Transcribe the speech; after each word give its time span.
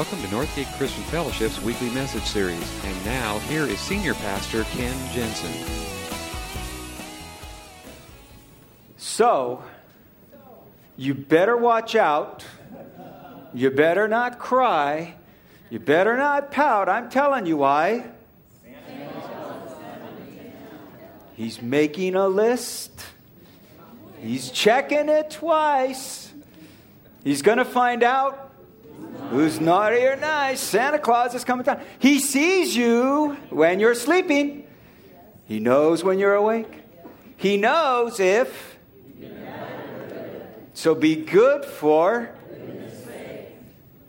Welcome 0.00 0.22
to 0.22 0.28
Northgate 0.28 0.78
Christian 0.78 1.02
Fellowship's 1.04 1.60
weekly 1.60 1.90
message 1.90 2.22
series. 2.22 2.84
And 2.86 3.04
now, 3.04 3.38
here 3.40 3.64
is 3.64 3.78
Senior 3.78 4.14
Pastor 4.14 4.64
Ken 4.64 4.96
Jensen. 5.12 5.52
So, 8.96 9.62
you 10.96 11.12
better 11.12 11.54
watch 11.54 11.96
out. 11.96 12.46
You 13.52 13.70
better 13.70 14.08
not 14.08 14.38
cry. 14.38 15.16
You 15.68 15.78
better 15.78 16.16
not 16.16 16.50
pout. 16.50 16.88
I'm 16.88 17.10
telling 17.10 17.44
you 17.44 17.58
why. 17.58 18.06
He's 21.36 21.60
making 21.60 22.14
a 22.14 22.26
list. 22.26 23.04
He's 24.18 24.50
checking 24.50 25.10
it 25.10 25.30
twice. 25.30 26.32
He's 27.22 27.42
going 27.42 27.58
to 27.58 27.66
find 27.66 28.02
out 28.02 28.49
who's 29.30 29.60
naughty 29.60 30.04
or 30.04 30.16
nice. 30.16 30.60
Santa 30.60 30.98
Claus 30.98 31.34
is 31.34 31.44
coming 31.44 31.64
down. 31.64 31.80
He 31.98 32.18
sees 32.18 32.76
you 32.76 33.36
when 33.50 33.80
you're 33.80 33.94
sleeping, 33.94 34.66
He 35.44 35.60
knows 35.60 36.04
when 36.04 36.18
you're 36.18 36.34
awake. 36.34 36.84
He 37.36 37.56
knows 37.56 38.20
if. 38.20 38.76
So 40.74 40.94
be 40.94 41.16
good 41.16 41.64
for. 41.64 42.30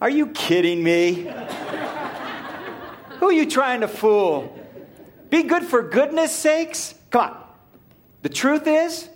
Are 0.02 0.10
you 0.10 0.28
kidding 0.28 0.84
me? 0.84 1.32
Who 3.20 3.28
are 3.28 3.32
you 3.32 3.46
trying 3.46 3.82
to 3.82 3.88
fool? 3.88 4.58
Be 5.30 5.44
good 5.44 5.64
for 5.64 5.84
goodness 5.84 6.36
sakes? 6.36 6.96
Come 7.12 7.22
on. 7.22 7.38
The 8.24 8.30
truth 8.30 8.68
is, 8.68 9.10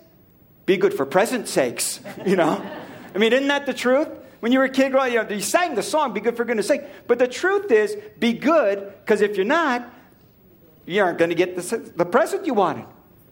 be 0.66 0.78
good 0.78 0.94
for 0.94 1.06
present 1.06 1.48
sakes, 1.48 2.00
you 2.26 2.36
know? 2.36 2.64
I 3.14 3.18
mean, 3.18 3.34
isn't 3.34 3.48
that 3.48 3.66
the 3.66 3.74
truth? 3.74 4.10
When 4.46 4.52
you 4.52 4.60
were 4.60 4.66
a 4.66 4.70
kid, 4.70 4.92
growing 4.92 5.12
you, 5.12 5.26
you 5.28 5.42
sang 5.42 5.74
the 5.74 5.82
song, 5.82 6.14
be 6.14 6.20
good 6.20 6.38
for 6.38 6.46
goodness 6.46 6.68
sake. 6.68 6.84
But 7.08 7.18
the 7.18 7.28
truth 7.28 7.72
is, 7.72 7.98
be 8.20 8.34
good, 8.34 8.94
because 9.00 9.22
if 9.22 9.38
you're 9.38 9.44
not, 9.44 9.92
you 10.86 11.02
aren't 11.02 11.18
going 11.18 11.32
to 11.32 11.36
get 11.36 11.56
the, 11.56 11.78
the 11.96 12.06
present 12.06 12.46
you 12.46 12.54
wanted. 12.54 12.86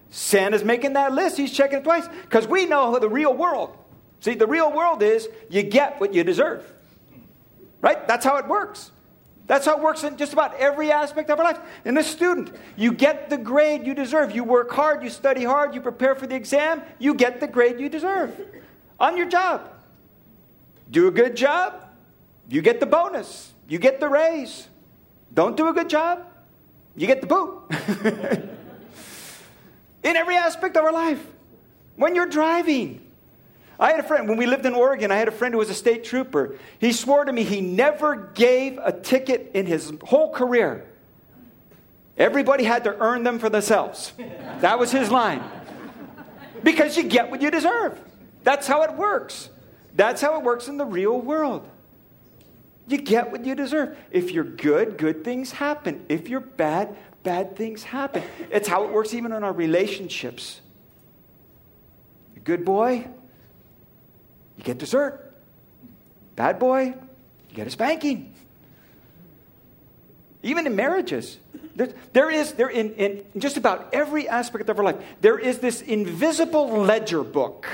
Santa's 0.10 0.64
making 0.64 0.94
that 0.94 1.14
list. 1.14 1.38
He's 1.38 1.52
checking 1.52 1.78
it 1.78 1.84
twice. 1.84 2.08
Because 2.24 2.48
we 2.48 2.66
know 2.66 2.98
the 2.98 3.10
real 3.10 3.32
world. 3.32 3.78
See, 4.22 4.34
the 4.34 4.48
real 4.48 4.72
world 4.72 5.04
is 5.04 5.30
you 5.52 5.62
get 5.62 6.02
what 6.02 6.16
you 6.16 6.24
deserve. 6.24 6.66
Right? 7.80 8.08
That's 8.08 8.26
how 8.26 8.38
it 8.38 8.48
works. 8.48 8.90
That's 9.46 9.68
how 9.68 9.78
it 9.78 9.84
works 9.84 10.04
in 10.04 10.18
just 10.18 10.34
about 10.34 10.56
every 10.56 10.92
aspect 10.92 11.30
of 11.30 11.38
our 11.38 11.46
life. 11.46 11.60
In 11.86 11.96
a 11.96 12.04
student, 12.04 12.56
you 12.76 12.92
get 12.92 13.30
the 13.30 13.38
grade 13.38 13.86
you 13.86 13.94
deserve. 13.94 14.34
You 14.34 14.44
work 14.44 14.72
hard, 14.72 15.04
you 15.04 15.12
study 15.12 15.44
hard, 15.44 15.76
you 15.76 15.82
prepare 15.82 16.16
for 16.16 16.26
the 16.26 16.34
exam, 16.34 16.82
you 16.98 17.14
get 17.14 17.40
the 17.40 17.46
grade 17.46 17.80
you 17.80 17.88
deserve. 17.88 18.36
On 19.00 19.16
your 19.16 19.30
job, 19.30 19.70
do 20.94 21.08
a 21.08 21.12
good 21.12 21.36
job, 21.36 21.74
you 22.48 22.62
get 22.62 22.80
the 22.80 22.86
bonus, 22.86 23.52
you 23.68 23.80
get 23.80 24.00
the 24.00 24.08
raise. 24.08 24.70
Don't 25.34 25.58
do 25.58 25.68
a 25.68 25.74
good 25.74 25.90
job, 25.90 26.26
you 26.96 27.08
get 27.08 27.20
the 27.20 27.28
boot. 27.28 27.64
in 30.04 30.16
every 30.16 30.36
aspect 30.36 30.78
of 30.78 30.84
our 30.84 30.94
life. 30.94 31.20
When 31.96 32.14
you're 32.16 32.28
driving, 32.28 33.02
I 33.80 33.92
had 33.92 34.00
a 34.00 34.04
friend, 34.04 34.30
when 34.30 34.38
we 34.38 34.46
lived 34.46 34.66
in 34.68 34.76
Oregon, 34.76 35.12
I 35.12 35.16
had 35.16 35.28
a 35.28 35.32
friend 35.32 35.54
who 35.54 35.58
was 35.58 35.72
a 35.72 35.74
state 35.74 36.04
trooper. 36.04 36.58
He 36.78 36.94
swore 36.94 37.26
to 37.26 37.34
me 37.34 37.44
he 37.44 37.60
never 37.60 38.16
gave 38.16 38.78
a 38.78 38.92
ticket 38.92 39.52
in 39.56 39.66
his 39.66 39.92
whole 40.04 40.32
career. 40.32 40.86
Everybody 42.18 42.64
had 42.64 42.84
to 42.84 42.96
earn 43.00 43.24
them 43.24 43.40
for 43.40 43.50
themselves. 43.50 44.14
That 44.60 44.78
was 44.78 44.92
his 44.92 45.10
line. 45.10 45.44
Because 46.62 46.96
you 46.96 47.04
get 47.04 47.32
what 47.32 47.42
you 47.42 47.50
deserve. 47.50 48.00
That's 48.44 48.68
how 48.68 48.84
it 48.84 48.94
works. 48.94 49.50
That's 49.96 50.22
how 50.22 50.38
it 50.38 50.44
works 50.44 50.68
in 50.68 50.78
the 50.78 50.86
real 50.86 51.20
world. 51.20 51.70
You 52.88 52.98
get 52.98 53.32
what 53.32 53.46
you 53.46 53.56
deserve. 53.56 53.98
If 54.12 54.32
you're 54.32 54.44
good, 54.44 54.98
good 54.98 55.24
things 55.24 55.52
happen. 55.52 56.06
If 56.10 56.28
you're 56.28 56.42
bad, 56.42 56.96
bad 57.24 57.56
things 57.56 57.84
happen. 57.84 58.24
It's 58.52 58.68
how 58.68 58.84
it 58.86 58.92
works 58.92 59.14
even 59.14 59.32
in 59.32 59.44
our 59.44 59.54
relationships. 59.54 60.60
A 62.36 62.40
good 62.40 62.66
boy, 62.66 63.08
you 64.58 64.64
get 64.64 64.78
dessert. 64.80 65.34
Bad 66.36 66.60
boy, 66.60 66.96
you 67.50 67.56
get 67.56 67.68
a 67.68 67.70
spanking. 67.70 68.34
Even 70.42 70.68
in 70.68 70.76
marriages, 70.76 71.40
there, 71.76 71.90
there 72.12 72.30
is, 72.30 72.54
there 72.54 72.68
in, 72.68 72.94
in 72.96 73.24
just 73.38 73.56
about 73.56 73.94
every 73.94 74.28
aspect 74.28 74.68
of 74.70 74.78
our 74.78 74.84
life, 74.84 74.98
there 75.22 75.40
is 75.40 75.60
this 75.60 75.82
invisible 75.82 76.68
ledger 76.68 77.24
book 77.24 77.68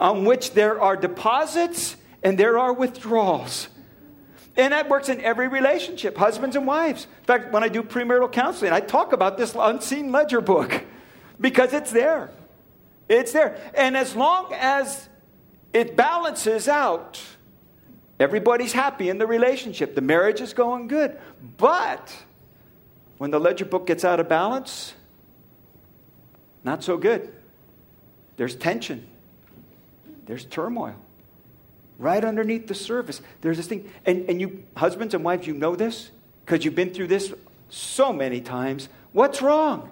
on 0.00 0.24
which 0.24 0.52
there 0.52 0.80
are 0.80 0.96
deposits 0.96 1.96
and 2.22 2.38
there 2.38 2.58
are 2.58 2.72
withdrawals. 2.72 3.68
And 4.56 4.72
that 4.72 4.88
works 4.88 5.08
in 5.08 5.20
every 5.20 5.48
relationship, 5.48 6.16
husbands 6.16 6.56
and 6.56 6.66
wives. 6.66 7.06
In 7.20 7.24
fact, 7.24 7.52
when 7.52 7.62
I 7.62 7.68
do 7.68 7.82
premarital 7.82 8.32
counseling, 8.32 8.72
I 8.72 8.80
talk 8.80 9.12
about 9.12 9.36
this 9.36 9.54
unseen 9.58 10.12
ledger 10.12 10.40
book 10.40 10.82
because 11.40 11.72
it's 11.72 11.92
there. 11.92 12.30
It's 13.08 13.32
there. 13.32 13.58
And 13.74 13.96
as 13.96 14.16
long 14.16 14.52
as 14.54 15.08
it 15.72 15.94
balances 15.94 16.68
out, 16.68 17.20
everybody's 18.18 18.72
happy 18.72 19.10
in 19.10 19.18
the 19.18 19.26
relationship. 19.26 19.94
The 19.94 20.00
marriage 20.00 20.40
is 20.40 20.54
going 20.54 20.88
good. 20.88 21.18
But 21.58 22.14
when 23.18 23.30
the 23.30 23.38
ledger 23.38 23.66
book 23.66 23.86
gets 23.86 24.04
out 24.04 24.20
of 24.20 24.28
balance, 24.28 24.94
not 26.64 26.82
so 26.82 26.96
good. 26.96 27.32
There's 28.36 28.56
tension 28.56 29.06
there's 30.26 30.44
turmoil. 30.44 30.94
Right 31.98 32.22
underneath 32.22 32.66
the 32.66 32.74
surface, 32.74 33.22
there's 33.40 33.56
this 33.56 33.66
thing. 33.66 33.90
And, 34.04 34.28
and 34.28 34.40
you, 34.40 34.64
husbands 34.76 35.14
and 35.14 35.24
wives, 35.24 35.46
you 35.46 35.54
know 35.54 35.74
this 35.76 36.10
because 36.44 36.64
you've 36.64 36.74
been 36.74 36.92
through 36.92 37.06
this 37.06 37.32
so 37.70 38.12
many 38.12 38.40
times. 38.40 38.88
What's 39.12 39.40
wrong? 39.40 39.90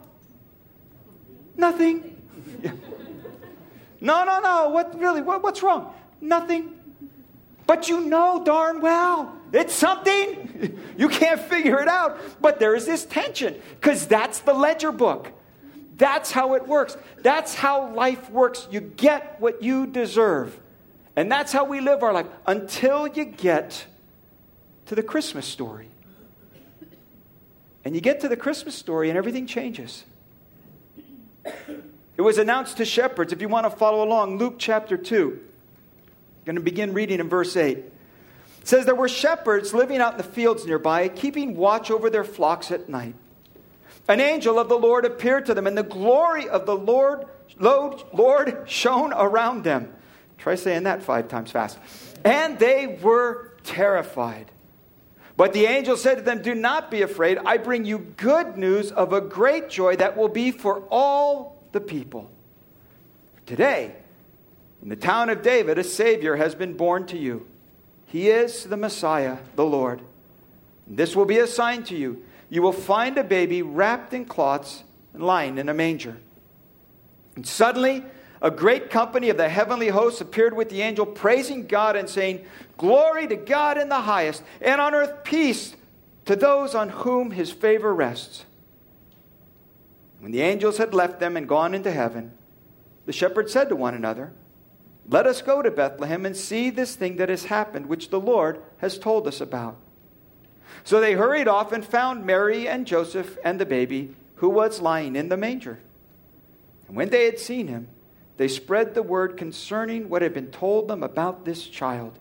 Nothing. 1.56 2.10
No, 4.00 4.22
no, 4.22 4.38
no. 4.38 4.68
What 4.68 5.00
really? 5.00 5.22
What, 5.22 5.42
what's 5.42 5.62
wrong? 5.62 5.94
Nothing. 6.20 6.78
But 7.66 7.88
you 7.88 8.02
know 8.02 8.42
darn 8.44 8.82
well 8.82 9.34
it's 9.54 9.74
something. 9.74 10.80
You 10.96 11.08
can't 11.08 11.40
figure 11.40 11.80
it 11.80 11.88
out. 11.88 12.20
But 12.40 12.60
there 12.60 12.76
is 12.76 12.86
this 12.86 13.04
tension 13.04 13.60
because 13.80 14.06
that's 14.06 14.38
the 14.38 14.54
ledger 14.54 14.92
book. 14.92 15.32
That's 15.96 16.32
how 16.32 16.54
it 16.54 16.66
works. 16.66 16.96
That's 17.22 17.54
how 17.54 17.92
life 17.94 18.30
works. 18.30 18.66
You 18.70 18.80
get 18.80 19.40
what 19.40 19.62
you 19.62 19.86
deserve. 19.86 20.58
And 21.16 21.30
that's 21.30 21.52
how 21.52 21.64
we 21.64 21.80
live 21.80 22.02
our 22.02 22.12
life 22.12 22.26
until 22.46 23.06
you 23.06 23.24
get 23.24 23.86
to 24.86 24.94
the 24.94 25.02
Christmas 25.02 25.46
story. 25.46 25.88
And 27.84 27.94
you 27.94 28.00
get 28.00 28.20
to 28.20 28.28
the 28.28 28.36
Christmas 28.36 28.74
story, 28.74 29.10
and 29.10 29.18
everything 29.18 29.46
changes. 29.46 30.04
It 32.16 32.22
was 32.22 32.38
announced 32.38 32.78
to 32.78 32.84
shepherds. 32.84 33.32
If 33.32 33.40
you 33.40 33.48
want 33.48 33.70
to 33.70 33.70
follow 33.70 34.02
along, 34.02 34.38
Luke 34.38 34.54
chapter 34.58 34.96
2. 34.96 35.38
I'm 35.38 36.44
going 36.44 36.56
to 36.56 36.62
begin 36.62 36.94
reading 36.94 37.20
in 37.20 37.28
verse 37.28 37.56
8. 37.56 37.76
It 37.76 37.92
says, 38.62 38.86
There 38.86 38.94
were 38.94 39.08
shepherds 39.08 39.74
living 39.74 40.00
out 40.00 40.12
in 40.12 40.18
the 40.18 40.24
fields 40.24 40.64
nearby, 40.64 41.08
keeping 41.08 41.56
watch 41.56 41.90
over 41.90 42.08
their 42.08 42.24
flocks 42.24 42.70
at 42.70 42.88
night 42.88 43.14
an 44.08 44.20
angel 44.20 44.58
of 44.58 44.68
the 44.68 44.78
Lord 44.78 45.04
appeared 45.04 45.46
to 45.46 45.54
them, 45.54 45.66
and 45.66 45.76
the 45.76 45.82
glory 45.82 46.48
of 46.48 46.66
the 46.66 46.76
Lord, 46.76 47.26
Lord 47.58 48.64
shone 48.66 49.12
around 49.12 49.64
them. 49.64 49.94
Try 50.38 50.56
saying 50.56 50.82
that 50.82 51.02
five 51.02 51.28
times 51.28 51.50
fast. 51.50 51.78
And 52.24 52.58
they 52.58 52.98
were 53.02 53.54
terrified. 53.62 54.50
But 55.36 55.52
the 55.52 55.66
angel 55.66 55.96
said 55.96 56.16
to 56.16 56.22
them, 56.22 56.42
Do 56.42 56.54
not 56.54 56.90
be 56.90 57.02
afraid. 57.02 57.38
I 57.38 57.56
bring 57.56 57.84
you 57.84 57.98
good 57.98 58.56
news 58.56 58.92
of 58.92 59.12
a 59.12 59.20
great 59.20 59.68
joy 59.68 59.96
that 59.96 60.16
will 60.16 60.28
be 60.28 60.50
for 60.50 60.82
all 60.90 61.62
the 61.72 61.80
people. 61.80 62.30
Today, 63.46 63.94
in 64.82 64.90
the 64.90 64.96
town 64.96 65.30
of 65.30 65.42
David, 65.42 65.78
a 65.78 65.84
Savior 65.84 66.36
has 66.36 66.54
been 66.54 66.76
born 66.76 67.06
to 67.06 67.18
you. 67.18 67.46
He 68.06 68.28
is 68.28 68.64
the 68.64 68.76
Messiah, 68.76 69.38
the 69.56 69.64
Lord. 69.64 70.02
This 70.86 71.16
will 71.16 71.24
be 71.24 71.38
a 71.38 71.46
sign 71.46 71.82
to 71.84 71.96
you 71.96 72.22
you 72.54 72.62
will 72.62 72.72
find 72.72 73.18
a 73.18 73.24
baby 73.24 73.62
wrapped 73.62 74.14
in 74.14 74.24
cloths 74.24 74.84
and 75.12 75.24
lying 75.24 75.58
in 75.58 75.68
a 75.68 75.74
manger. 75.74 76.16
And 77.34 77.44
suddenly, 77.44 78.04
a 78.40 78.50
great 78.50 78.90
company 78.90 79.28
of 79.28 79.36
the 79.36 79.48
heavenly 79.48 79.88
hosts 79.88 80.20
appeared 80.20 80.54
with 80.54 80.68
the 80.68 80.80
angel, 80.82 81.04
praising 81.04 81.66
God 81.66 81.96
and 81.96 82.08
saying, 82.08 82.44
Glory 82.76 83.26
to 83.26 83.34
God 83.34 83.76
in 83.76 83.88
the 83.88 84.02
highest, 84.02 84.44
and 84.60 84.80
on 84.80 84.94
earth 84.94 85.24
peace 85.24 85.74
to 86.26 86.36
those 86.36 86.76
on 86.76 86.90
whom 86.90 87.32
his 87.32 87.50
favor 87.50 87.92
rests. 87.92 88.44
When 90.20 90.30
the 90.30 90.42
angels 90.42 90.78
had 90.78 90.94
left 90.94 91.18
them 91.18 91.36
and 91.36 91.48
gone 91.48 91.74
into 91.74 91.90
heaven, 91.90 92.32
the 93.04 93.12
shepherds 93.12 93.52
said 93.52 93.68
to 93.70 93.76
one 93.76 93.94
another, 93.94 94.32
Let 95.08 95.26
us 95.26 95.42
go 95.42 95.60
to 95.60 95.72
Bethlehem 95.72 96.24
and 96.24 96.36
see 96.36 96.70
this 96.70 96.94
thing 96.94 97.16
that 97.16 97.30
has 97.30 97.46
happened, 97.46 97.86
which 97.86 98.10
the 98.10 98.20
Lord 98.20 98.62
has 98.78 98.96
told 98.96 99.26
us 99.26 99.40
about. 99.40 99.76
So 100.82 101.00
they 101.00 101.12
hurried 101.12 101.48
off 101.48 101.72
and 101.72 101.84
found 101.84 102.26
Mary 102.26 102.66
and 102.66 102.86
Joseph 102.86 103.38
and 103.44 103.60
the 103.60 103.66
baby 103.66 104.14
who 104.36 104.48
was 104.48 104.80
lying 104.80 105.16
in 105.16 105.28
the 105.28 105.36
manger. 105.36 105.78
And 106.88 106.96
when 106.96 107.10
they 107.10 107.24
had 107.24 107.38
seen 107.38 107.68
him, 107.68 107.88
they 108.36 108.48
spread 108.48 108.94
the 108.94 109.02
word 109.02 109.36
concerning 109.36 110.08
what 110.08 110.22
had 110.22 110.34
been 110.34 110.50
told 110.50 110.88
them 110.88 111.02
about 111.02 111.44
this 111.44 111.66
child. 111.66 112.18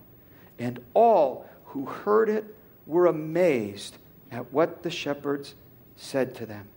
And 0.60 0.80
all 0.94 1.50
who 1.66 1.86
heard 1.86 2.30
it 2.30 2.56
were 2.86 3.08
amazed 3.08 3.98
at 4.32 4.54
what 4.54 4.84
the 4.84 4.92
shepherds 4.92 5.56
said 5.96 6.36
to 6.36 6.46
them. 6.46 6.68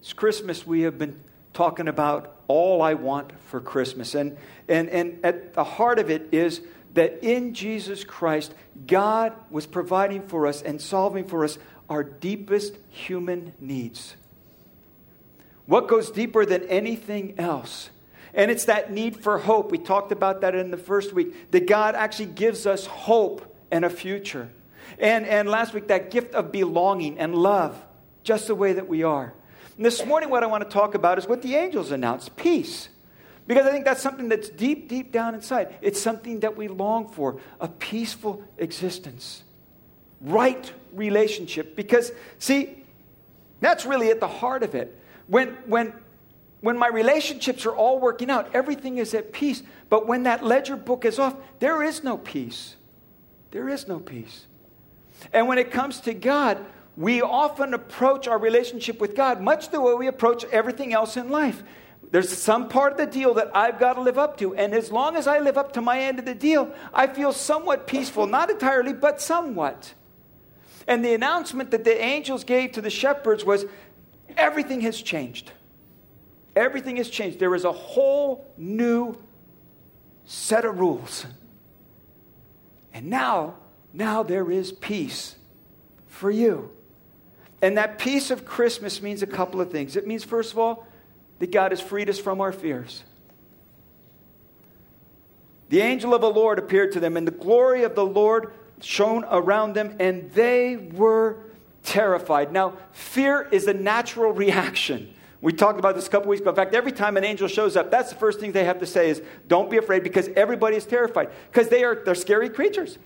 It's 0.00 0.12
Christmas. 0.12 0.66
We 0.66 0.82
have 0.82 0.98
been 0.98 1.22
talking 1.52 1.88
about 1.88 2.36
all 2.48 2.82
I 2.82 2.94
want 2.94 3.32
for 3.46 3.60
Christmas. 3.60 4.14
And, 4.14 4.36
and, 4.68 4.88
and 4.88 5.24
at 5.24 5.54
the 5.54 5.64
heart 5.64 5.98
of 5.98 6.10
it 6.10 6.28
is 6.32 6.60
that 6.94 7.22
in 7.22 7.54
Jesus 7.54 8.04
Christ, 8.04 8.54
God 8.86 9.32
was 9.50 9.66
providing 9.66 10.26
for 10.26 10.46
us 10.46 10.62
and 10.62 10.80
solving 10.80 11.26
for 11.26 11.44
us 11.44 11.58
our 11.88 12.02
deepest 12.02 12.76
human 12.88 13.52
needs. 13.60 14.16
What 15.66 15.88
goes 15.88 16.10
deeper 16.10 16.44
than 16.44 16.64
anything 16.64 17.38
else? 17.38 17.90
And 18.34 18.50
it's 18.50 18.64
that 18.66 18.92
need 18.92 19.16
for 19.16 19.38
hope. 19.38 19.70
We 19.70 19.78
talked 19.78 20.12
about 20.12 20.40
that 20.40 20.54
in 20.54 20.70
the 20.70 20.76
first 20.76 21.12
week, 21.12 21.50
that 21.50 21.66
God 21.66 21.94
actually 21.94 22.26
gives 22.26 22.66
us 22.66 22.86
hope 22.86 23.56
and 23.70 23.84
a 23.84 23.90
future. 23.90 24.50
And, 24.98 25.26
and 25.26 25.48
last 25.48 25.72
week, 25.72 25.88
that 25.88 26.10
gift 26.10 26.34
of 26.34 26.52
belonging 26.52 27.18
and 27.18 27.34
love, 27.34 27.80
just 28.22 28.46
the 28.46 28.54
way 28.54 28.72
that 28.72 28.88
we 28.88 29.02
are. 29.02 29.32
And 29.76 29.84
this 29.84 30.04
morning, 30.04 30.28
what 30.28 30.42
I 30.42 30.46
want 30.46 30.62
to 30.64 30.70
talk 30.70 30.94
about 30.94 31.18
is 31.18 31.26
what 31.26 31.42
the 31.42 31.54
angels 31.54 31.90
announced 31.90 32.36
peace. 32.36 32.88
Because 33.50 33.66
I 33.66 33.72
think 33.72 33.84
that's 33.84 34.00
something 34.00 34.28
that's 34.28 34.48
deep, 34.48 34.88
deep 34.88 35.10
down 35.10 35.34
inside. 35.34 35.74
It's 35.82 36.00
something 36.00 36.38
that 36.38 36.56
we 36.56 36.68
long 36.68 37.08
for 37.08 37.40
a 37.60 37.66
peaceful 37.66 38.44
existence, 38.58 39.42
right 40.20 40.72
relationship. 40.92 41.74
Because, 41.74 42.12
see, 42.38 42.84
that's 43.58 43.84
really 43.84 44.08
at 44.10 44.20
the 44.20 44.28
heart 44.28 44.62
of 44.62 44.76
it. 44.76 44.96
When, 45.26 45.48
when, 45.66 45.92
when 46.60 46.78
my 46.78 46.86
relationships 46.86 47.66
are 47.66 47.74
all 47.74 47.98
working 47.98 48.30
out, 48.30 48.54
everything 48.54 48.98
is 48.98 49.14
at 49.14 49.32
peace. 49.32 49.64
But 49.88 50.06
when 50.06 50.22
that 50.22 50.44
ledger 50.44 50.76
book 50.76 51.04
is 51.04 51.18
off, 51.18 51.34
there 51.58 51.82
is 51.82 52.04
no 52.04 52.18
peace. 52.18 52.76
There 53.50 53.68
is 53.68 53.88
no 53.88 53.98
peace. 53.98 54.46
And 55.32 55.48
when 55.48 55.58
it 55.58 55.72
comes 55.72 55.98
to 56.02 56.14
God, 56.14 56.64
we 56.96 57.20
often 57.20 57.74
approach 57.74 58.28
our 58.28 58.38
relationship 58.38 59.00
with 59.00 59.16
God 59.16 59.40
much 59.40 59.70
the 59.70 59.80
way 59.80 59.94
we 59.94 60.06
approach 60.06 60.44
everything 60.52 60.92
else 60.92 61.16
in 61.16 61.30
life. 61.30 61.64
There's 62.10 62.36
some 62.36 62.68
part 62.68 62.92
of 62.92 62.98
the 62.98 63.06
deal 63.06 63.34
that 63.34 63.50
I've 63.54 63.78
got 63.78 63.94
to 63.94 64.00
live 64.00 64.18
up 64.18 64.36
to. 64.38 64.54
And 64.54 64.74
as 64.74 64.90
long 64.90 65.14
as 65.14 65.26
I 65.26 65.38
live 65.38 65.56
up 65.56 65.72
to 65.74 65.80
my 65.80 66.00
end 66.00 66.18
of 66.18 66.24
the 66.24 66.34
deal, 66.34 66.72
I 66.92 67.06
feel 67.06 67.32
somewhat 67.32 67.86
peaceful. 67.86 68.26
Not 68.26 68.50
entirely, 68.50 68.92
but 68.92 69.20
somewhat. 69.20 69.94
And 70.88 71.04
the 71.04 71.14
announcement 71.14 71.70
that 71.70 71.84
the 71.84 72.00
angels 72.02 72.42
gave 72.42 72.72
to 72.72 72.80
the 72.80 72.90
shepherds 72.90 73.44
was 73.44 73.64
everything 74.36 74.80
has 74.80 75.00
changed. 75.00 75.52
Everything 76.56 76.96
has 76.96 77.08
changed. 77.08 77.38
There 77.38 77.54
is 77.54 77.64
a 77.64 77.72
whole 77.72 78.52
new 78.56 79.16
set 80.24 80.64
of 80.64 80.80
rules. 80.80 81.26
And 82.92 83.06
now, 83.06 83.54
now 83.92 84.24
there 84.24 84.50
is 84.50 84.72
peace 84.72 85.36
for 86.08 86.30
you. 86.30 86.72
And 87.62 87.78
that 87.78 87.98
peace 87.98 88.32
of 88.32 88.44
Christmas 88.44 89.00
means 89.00 89.22
a 89.22 89.28
couple 89.28 89.60
of 89.60 89.70
things. 89.70 89.94
It 89.94 90.08
means, 90.08 90.24
first 90.24 90.52
of 90.52 90.58
all, 90.58 90.86
that 91.40 91.50
God 91.50 91.72
has 91.72 91.80
freed 91.80 92.08
us 92.08 92.18
from 92.18 92.40
our 92.40 92.52
fears. 92.52 93.02
The 95.70 95.80
angel 95.80 96.14
of 96.14 96.20
the 96.20 96.30
Lord 96.30 96.58
appeared 96.58 96.92
to 96.92 97.00
them, 97.00 97.16
and 97.16 97.26
the 97.26 97.32
glory 97.32 97.82
of 97.82 97.94
the 97.94 98.04
Lord 98.04 98.52
shone 98.80 99.24
around 99.30 99.74
them, 99.74 99.96
and 99.98 100.30
they 100.32 100.76
were 100.76 101.38
terrified. 101.82 102.52
Now, 102.52 102.76
fear 102.92 103.48
is 103.50 103.66
a 103.66 103.74
natural 103.74 104.32
reaction. 104.32 105.14
We 105.40 105.52
talked 105.52 105.78
about 105.78 105.94
this 105.94 106.06
a 106.06 106.10
couple 106.10 106.28
weeks 106.28 106.40
ago. 106.42 106.50
In 106.50 106.56
fact, 106.56 106.74
every 106.74 106.92
time 106.92 107.16
an 107.16 107.24
angel 107.24 107.48
shows 107.48 107.76
up, 107.76 107.90
that's 107.90 108.10
the 108.10 108.16
first 108.16 108.40
thing 108.40 108.52
they 108.52 108.64
have 108.64 108.80
to 108.80 108.86
say 108.86 109.08
is, 109.10 109.22
don't 109.48 109.70
be 109.70 109.78
afraid, 109.78 110.02
because 110.02 110.28
everybody 110.36 110.76
is 110.76 110.84
terrified. 110.84 111.30
Because 111.50 111.68
they 111.68 111.84
are 111.84 111.94
they're 112.04 112.14
scary 112.14 112.50
creatures. 112.50 112.98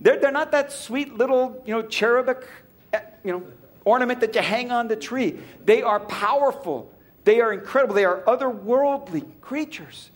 They're, 0.00 0.18
they're 0.18 0.30
not 0.30 0.52
that 0.52 0.72
sweet 0.72 1.14
little, 1.14 1.62
you 1.66 1.74
know, 1.74 1.82
cherubic, 1.82 2.46
eh, 2.92 3.00
you 3.24 3.32
know, 3.32 3.42
ornament 3.84 4.20
that 4.20 4.34
you 4.34 4.40
hang 4.40 4.70
on 4.70 4.88
the 4.88 4.96
tree. 4.96 5.40
They 5.64 5.82
are 5.82 6.00
powerful. 6.00 6.92
They 7.30 7.40
are 7.40 7.52
incredible. 7.52 7.94
They 7.94 8.04
are 8.04 8.22
otherworldly 8.22 9.24
creatures. 9.40 10.10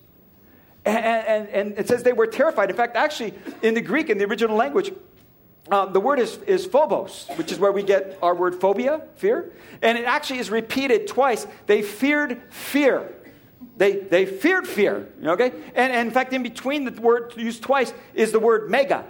And, 0.85 0.99
and, 0.99 1.49
and 1.49 1.79
it 1.79 1.87
says 1.87 2.03
they 2.03 2.13
were 2.13 2.27
terrified. 2.27 2.71
In 2.71 2.77
fact, 2.77 2.97
actually, 2.97 3.35
in 3.63 3.75
the 3.75 3.81
Greek, 3.81 4.11
in 4.11 4.19
the 4.19 4.25
original 4.25 4.57
language, 4.57 4.91
um, 5.71 5.93
the 5.93 6.01
word 6.01 6.19
is, 6.19 6.39
is 6.39 6.67
phobos, 6.67 7.29
which 7.37 7.53
is 7.53 7.61
where 7.61 7.71
we 7.71 7.85
get 7.85 8.19
our 8.21 8.35
word 8.35 8.61
phobia, 8.61 9.03
fear. 9.15 9.53
And 9.81 9.97
it 9.97 10.07
actually 10.07 10.41
is 10.41 10.51
repeated 10.51 11.07
twice. 11.07 11.47
They 11.67 11.83
feared 11.83 12.43
fear. 12.51 13.15
They, 13.77 13.93
they 13.93 14.27
feared 14.27 14.67
fear, 14.67 15.07
okay? 15.25 15.53
And, 15.77 15.93
and 15.93 16.09
in 16.09 16.13
fact, 16.13 16.33
in 16.33 16.43
between 16.43 16.85
the 16.85 17.01
word 17.01 17.35
used 17.37 17.63
twice 17.63 17.95
is 18.15 18.33
the 18.33 18.41
word 18.41 18.69
mega. 18.69 19.05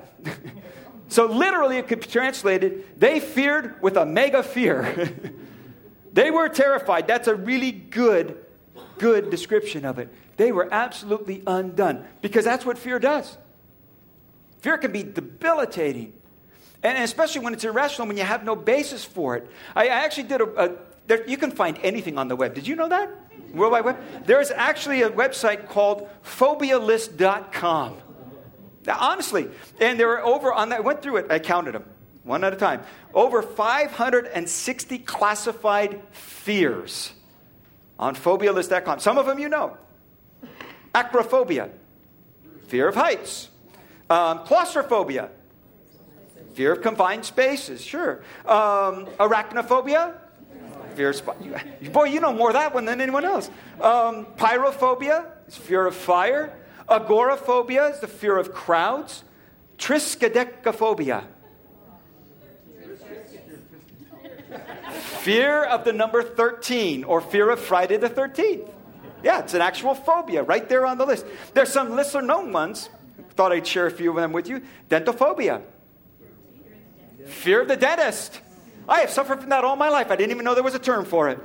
so 1.09 1.25
literally, 1.25 1.79
it 1.79 1.89
could 1.89 2.01
be 2.01 2.07
translated 2.07 2.85
they 3.01 3.19
feared 3.19 3.81
with 3.81 3.97
a 3.97 4.05
mega 4.05 4.43
fear. 4.43 5.11
they 6.15 6.31
were 6.31 6.49
terrified. 6.49 7.07
That's 7.09 7.29
a 7.29 7.35
really 7.35 7.73
good, 7.73 8.39
good 8.99 9.31
description 9.31 9.85
of 9.85 9.99
it. 9.99 10.09
They 10.37 10.53
were 10.53 10.69
absolutely 10.73 11.43
undone 11.47 12.05
because 12.23 12.45
that's 12.45 12.65
what 12.65 12.79
fear 12.79 12.99
does. 12.99 13.37
Fear 14.61 14.79
can 14.79 14.93
be 14.93 15.03
debilitating. 15.03 16.13
And 16.83 17.03
especially 17.03 17.43
when 17.43 17.53
it's 17.53 17.65
irrational, 17.65 18.07
when 18.07 18.17
you 18.17 18.23
have 18.23 18.45
no 18.45 18.55
basis 18.55 19.05
for 19.05 19.37
it. 19.37 19.51
I, 19.75 19.89
actually 19.89 20.25
did 20.25 20.41
a, 20.41 20.65
a 20.65 20.77
there, 21.07 21.29
you 21.29 21.37
can 21.37 21.51
find 21.51 21.79
anything 21.83 22.17
on 22.17 22.29
the 22.29 22.37
web. 22.37 22.55
Did 22.55 22.67
you 22.67 22.77
know 22.77 22.89
that? 22.89 23.11
World 23.53 23.73
Wide 23.73 23.85
Web? 23.85 23.97
There's 24.25 24.51
actually 24.51 25.03
a 25.03 25.11
website 25.11 25.69
called 25.69 26.09
phobialist.com. 26.25 27.97
Now, 28.87 28.97
honestly, 29.01 29.49
and 29.81 29.99
there 29.99 30.09
were 30.09 30.21
over 30.21 30.53
on 30.53 30.71
that, 30.71 30.79
I 30.79 30.81
went 30.81 31.03
through 31.03 31.19
it, 31.19 31.27
I 31.31 31.39
counted 31.39 31.75
them 31.75 31.85
one 32.25 32.43
at 32.43 32.53
a 32.53 32.57
time. 32.57 32.83
Over 33.13 33.43
560 33.43 34.99
classified 34.99 36.03
fears 36.11 37.13
on 37.99 38.17
phobialist.com. 38.17 38.99
Some 39.01 39.19
of 39.19 39.27
them 39.27 39.39
you 39.39 39.49
know. 39.49 39.77
Acrophobia, 40.95 41.71
fear 42.67 42.89
of 42.89 42.95
heights. 42.95 43.51
Um, 44.11 44.41
claustrophobia, 44.41 45.31
fear 46.55 46.73
of 46.73 46.83
confined 46.83 47.25
spaces, 47.25 47.83
sure. 47.83 48.23
Um, 48.45 49.07
arachnophobia, 49.19 50.15
fear 50.95 51.11
of 51.11 51.93
boy, 51.93 52.05
you 52.05 52.21
know 52.21 52.33
more 52.33 52.53
that 52.53 52.75
one 52.75 52.85
than 52.85 53.01
anyone 53.01 53.25
else. 53.25 53.49
Um, 53.81 54.27
pyrophobia 54.37 55.27
fear 55.49 55.87
of 55.87 55.95
fire. 55.95 56.53
Agoraphobia 56.89 57.87
is 57.87 58.01
the 58.01 58.09
fear 58.09 58.37
of 58.37 58.53
crowds. 58.53 59.25
Triskaidekaphobia. 59.79 61.25
Fear 65.25 65.65
of 65.65 65.85
the 65.85 65.93
number 65.93 66.23
13 66.23 67.03
or 67.03 67.23
fear 67.23 67.49
of 67.49 67.59
Friday 67.59 67.97
the 67.97 68.11
13th. 68.11 68.71
Yeah, 69.23 69.41
it's 69.41 69.55
an 69.55 69.63
actual 69.63 69.95
phobia 69.95 70.43
right 70.43 70.69
there 70.69 70.85
on 70.85 70.99
the 70.99 71.07
list. 71.07 71.25
There's 71.55 71.73
some 71.73 71.97
lesser 71.97 72.21
known 72.21 72.53
ones. 72.53 72.91
Thought 73.31 73.53
I'd 73.53 73.67
share 73.67 73.87
a 73.87 73.91
few 73.91 74.11
of 74.11 74.17
them 74.17 74.33
with 74.33 74.49
you. 74.49 74.61
Dentophobia. 74.91 75.63
Fear 77.25 77.63
of 77.63 77.69
the 77.69 77.77
dentist. 77.77 78.39
I 78.87 79.01
have 79.01 79.09
suffered 79.09 79.41
from 79.41 79.49
that 79.49 79.65
all 79.65 79.77
my 79.77 79.89
life. 79.89 80.11
I 80.11 80.17
didn't 80.17 80.33
even 80.33 80.45
know 80.45 80.55
there 80.55 80.63
was 80.63 80.75
a 80.75 80.79
term 80.79 81.07
for 81.07 81.31
it. 81.31 81.39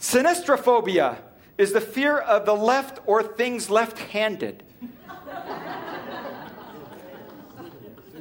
Sinistrophobia 0.00 1.18
is 1.58 1.74
the 1.74 1.80
fear 1.82 2.16
of 2.16 2.46
the 2.46 2.54
left 2.54 3.00
or 3.04 3.22
things 3.22 3.68
left 3.68 3.98
handed. 3.98 4.62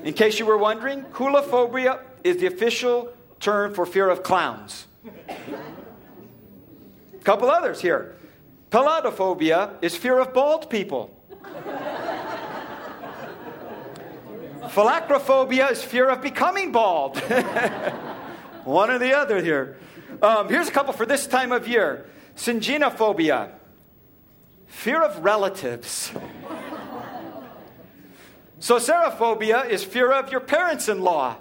In 0.03 0.13
case 0.13 0.39
you 0.39 0.45
were 0.45 0.57
wondering, 0.57 1.03
coulrophobia 1.03 2.01
is 2.25 2.36
the 2.36 2.48
official 2.48 3.13
term 3.43 3.73
for 3.73 3.85
fear 3.85 4.09
of 4.09 4.23
clowns. 4.23 4.88
A 5.05 5.12
couple 7.23 7.51
others 7.51 7.81
here. 7.81 8.15
Peladophobia 8.71 9.73
is 9.81 9.95
fear 9.95 10.17
of 10.17 10.33
bald 10.33 10.69
people. 10.69 11.19
Phalacrophobia 14.73 15.71
is 15.71 15.83
fear 15.83 16.09
of 16.09 16.21
becoming 16.21 16.71
bald. 16.71 17.17
One 18.63 18.89
or 18.89 18.97
the 18.97 19.13
other 19.13 19.41
here. 19.41 19.77
Um, 20.21 20.47
here's 20.47 20.69
a 20.69 20.71
couple 20.71 20.93
for 20.93 21.05
this 21.05 21.27
time 21.27 21.51
of 21.51 21.67
year 21.67 22.07
syngenophobia, 22.35 23.51
fear 24.65 25.03
of 25.03 25.23
relatives. 25.23 26.12
Socierophobia 28.59 29.69
is 29.69 29.83
fear 29.83 30.12
of 30.13 30.31
your 30.31 30.39
parents 30.39 30.88
in 30.88 31.01
law. 31.01 31.35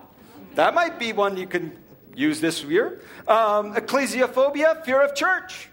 That 0.57 0.75
might 0.75 0.99
be 0.99 1.13
one 1.13 1.37
you 1.37 1.47
can 1.47 1.82
use 2.15 2.41
this 2.41 2.63
year. 2.65 3.01
Um, 3.29 3.75
ecclesiophobia, 3.75 4.85
fear 4.85 5.03
of 5.03 5.15
church. 5.15 5.69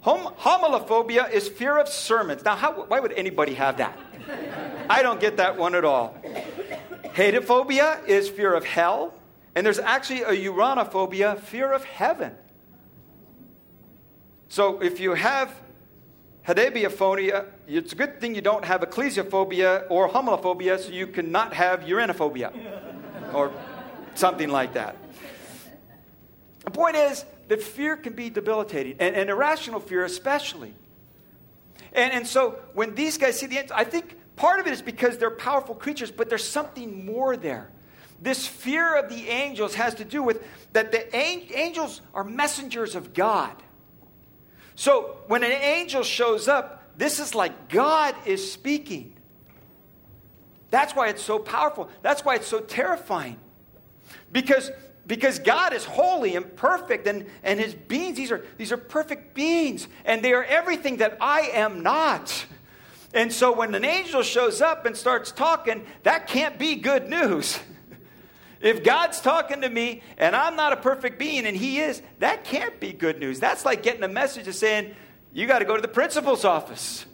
Hom- 0.00 0.34
homilophobia 0.34 1.30
is 1.30 1.48
fear 1.48 1.78
of 1.78 1.88
sermons. 1.88 2.44
Now, 2.44 2.56
how, 2.56 2.84
why 2.84 3.00
would 3.00 3.12
anybody 3.12 3.54
have 3.54 3.78
that? 3.78 3.98
I 4.88 5.02
don't 5.02 5.20
get 5.20 5.38
that 5.38 5.56
one 5.56 5.74
at 5.74 5.84
all. 5.84 6.16
Hadephobia 7.04 8.06
is 8.06 8.28
fear 8.28 8.52
of 8.52 8.64
hell. 8.64 9.14
And 9.54 9.64
there's 9.64 9.78
actually 9.78 10.22
a 10.22 10.32
uranophobia, 10.50 11.38
fear 11.40 11.72
of 11.72 11.84
heaven. 11.84 12.34
So 14.48 14.82
if 14.82 15.00
you 15.00 15.14
have 15.14 15.52
hedebiaphobia, 16.46 17.46
it's 17.66 17.92
a 17.92 17.96
good 17.96 18.20
thing 18.20 18.34
you 18.34 18.40
don't 18.40 18.64
have 18.64 18.82
ecclesiophobia 18.82 19.86
or 19.90 20.08
homophobia 20.08 20.78
so 20.78 20.90
you 20.90 21.06
cannot 21.06 21.54
have 21.54 21.80
uranophobia 21.80 22.52
or 23.32 23.52
something 24.14 24.48
like 24.48 24.74
that. 24.74 24.96
The 26.64 26.70
point 26.70 26.96
is 26.96 27.24
that 27.48 27.62
fear 27.62 27.96
can 27.96 28.14
be 28.14 28.30
debilitating, 28.30 28.96
and, 28.98 29.14
and 29.14 29.30
irrational 29.30 29.80
fear 29.80 30.04
especially. 30.04 30.74
And, 31.92 32.12
and 32.12 32.26
so 32.26 32.58
when 32.72 32.94
these 32.94 33.18
guys 33.18 33.38
see 33.38 33.46
the 33.46 33.58
end, 33.58 33.70
I 33.72 33.84
think 33.84 34.16
part 34.36 34.60
of 34.60 34.66
it 34.66 34.72
is 34.72 34.82
because 34.82 35.18
they're 35.18 35.30
powerful 35.30 35.74
creatures, 35.74 36.10
but 36.10 36.28
there's 36.28 36.46
something 36.46 37.04
more 37.06 37.36
there. 37.36 37.70
This 38.20 38.46
fear 38.46 38.96
of 38.96 39.10
the 39.10 39.28
angels 39.28 39.74
has 39.74 39.94
to 39.96 40.04
do 40.04 40.22
with 40.22 40.42
that 40.72 40.92
the 40.92 41.14
angels 41.14 42.00
are 42.14 42.24
messengers 42.24 42.94
of 42.94 43.12
God. 43.12 43.54
So 44.76 45.18
when 45.26 45.44
an 45.44 45.52
angel 45.52 46.02
shows 46.02 46.48
up, 46.48 46.82
this 46.96 47.20
is 47.20 47.34
like 47.34 47.68
God 47.68 48.14
is 48.26 48.50
speaking. 48.50 49.14
That's 50.70 50.94
why 50.94 51.08
it's 51.08 51.22
so 51.22 51.38
powerful. 51.38 51.88
That's 52.02 52.24
why 52.24 52.36
it's 52.36 52.48
so 52.48 52.60
terrifying. 52.60 53.38
Because, 54.32 54.70
because 55.06 55.38
God 55.38 55.72
is 55.72 55.84
holy 55.84 56.36
and 56.36 56.56
perfect, 56.56 57.06
and, 57.06 57.26
and 57.42 57.60
his 57.60 57.74
beings, 57.74 58.16
these 58.16 58.32
are, 58.32 58.44
these 58.56 58.72
are 58.72 58.76
perfect 58.76 59.34
beings, 59.34 59.86
and 60.04 60.22
they 60.22 60.32
are 60.32 60.44
everything 60.44 60.98
that 60.98 61.18
I 61.20 61.50
am 61.52 61.82
not. 61.82 62.46
And 63.12 63.32
so 63.32 63.52
when 63.52 63.74
an 63.74 63.84
angel 63.84 64.22
shows 64.22 64.60
up 64.60 64.86
and 64.86 64.96
starts 64.96 65.30
talking, 65.30 65.86
that 66.02 66.26
can't 66.26 66.58
be 66.58 66.76
good 66.76 67.08
news. 67.08 67.58
If 68.60 68.82
God's 68.82 69.20
talking 69.20 69.60
to 69.60 69.68
me 69.68 70.00
and 70.16 70.34
I'm 70.34 70.56
not 70.56 70.72
a 70.72 70.78
perfect 70.78 71.18
being 71.18 71.44
and 71.44 71.54
He 71.54 71.80
is, 71.80 72.00
that 72.20 72.44
can't 72.44 72.80
be 72.80 72.94
good 72.94 73.20
news. 73.20 73.38
That's 73.38 73.66
like 73.66 73.82
getting 73.82 74.02
a 74.02 74.08
message 74.08 74.48
of 74.48 74.54
saying, 74.54 74.94
you 75.34 75.46
got 75.46 75.58
to 75.58 75.66
go 75.66 75.76
to 75.76 75.82
the 75.82 75.88
principal's 75.88 76.46
office. 76.46 77.04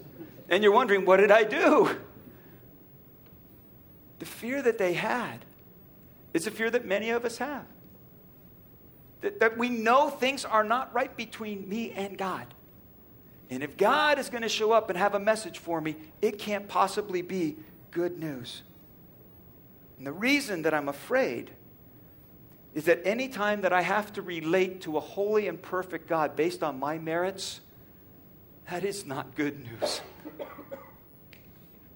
And 0.48 0.62
you're 0.62 0.72
wondering, 0.72 1.04
what 1.04 1.16
did 1.16 1.32
I 1.32 1.42
do? 1.42 1.98
The 4.20 4.26
fear 4.26 4.62
that 4.62 4.78
they 4.78 4.92
had 4.92 5.44
is 6.32 6.46
a 6.46 6.52
fear 6.52 6.70
that 6.70 6.84
many 6.84 7.10
of 7.10 7.24
us 7.24 7.38
have. 7.38 7.66
That, 9.20 9.40
that 9.40 9.58
we 9.58 9.68
know 9.68 10.10
things 10.10 10.44
are 10.44 10.64
not 10.64 10.94
right 10.94 11.14
between 11.16 11.68
me 11.68 11.90
and 11.92 12.16
God. 12.16 12.46
And 13.50 13.62
if 13.62 13.76
God 13.76 14.18
is 14.18 14.30
going 14.30 14.42
to 14.42 14.48
show 14.48 14.72
up 14.72 14.90
and 14.90 14.98
have 14.98 15.14
a 15.14 15.18
message 15.18 15.58
for 15.58 15.80
me, 15.80 15.96
it 16.22 16.38
can't 16.38 16.68
possibly 16.68 17.20
be 17.20 17.56
good 17.90 18.18
news. 18.18 18.62
And 19.98 20.06
the 20.06 20.12
reason 20.12 20.62
that 20.62 20.72
I'm 20.72 20.88
afraid 20.88 21.50
is 22.74 22.84
that 22.84 23.00
any 23.04 23.28
time 23.28 23.62
that 23.62 23.72
I 23.72 23.82
have 23.82 24.12
to 24.14 24.22
relate 24.22 24.82
to 24.82 24.96
a 24.96 25.00
holy 25.00 25.48
and 25.48 25.60
perfect 25.60 26.08
God 26.08 26.36
based 26.36 26.62
on 26.62 26.78
my 26.78 26.98
merits, 26.98 27.60
that 28.70 28.84
is 28.84 29.04
not 29.04 29.34
good 29.34 29.58
news. 29.58 30.00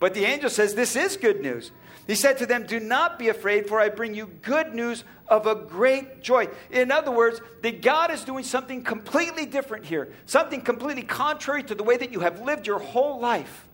But 0.04 0.12
the 0.12 0.26
angel 0.26 0.50
says 0.50 0.75
this 0.75 0.96
is 0.96 1.16
good 1.16 1.40
news. 1.40 1.70
He 2.06 2.14
said 2.14 2.37
to 2.37 2.44
them, 2.44 2.66
Do 2.66 2.78
not 2.78 3.18
be 3.18 3.30
afraid, 3.30 3.66
for 3.66 3.80
I 3.80 3.88
bring 3.88 4.14
you 4.14 4.26
good 4.42 4.75
news 4.75 5.02
of 5.28 5.46
a 5.46 5.54
great 5.54 6.23
joy. 6.23 6.49
In 6.70 6.92
other 6.92 7.11
words, 7.11 7.40
that 7.62 7.80
God 7.80 8.11
is 8.11 8.23
doing 8.23 8.44
something 8.44 8.84
completely 8.84 9.46
different 9.46 9.87
here, 9.87 10.12
something 10.26 10.61
completely 10.61 11.04
contrary 11.04 11.62
to 11.62 11.75
the 11.75 11.82
way 11.82 11.96
that 11.96 12.12
you 12.12 12.20
have 12.20 12.42
lived 12.42 12.66
your 12.66 12.80
whole 12.80 13.18
life. 13.18 13.66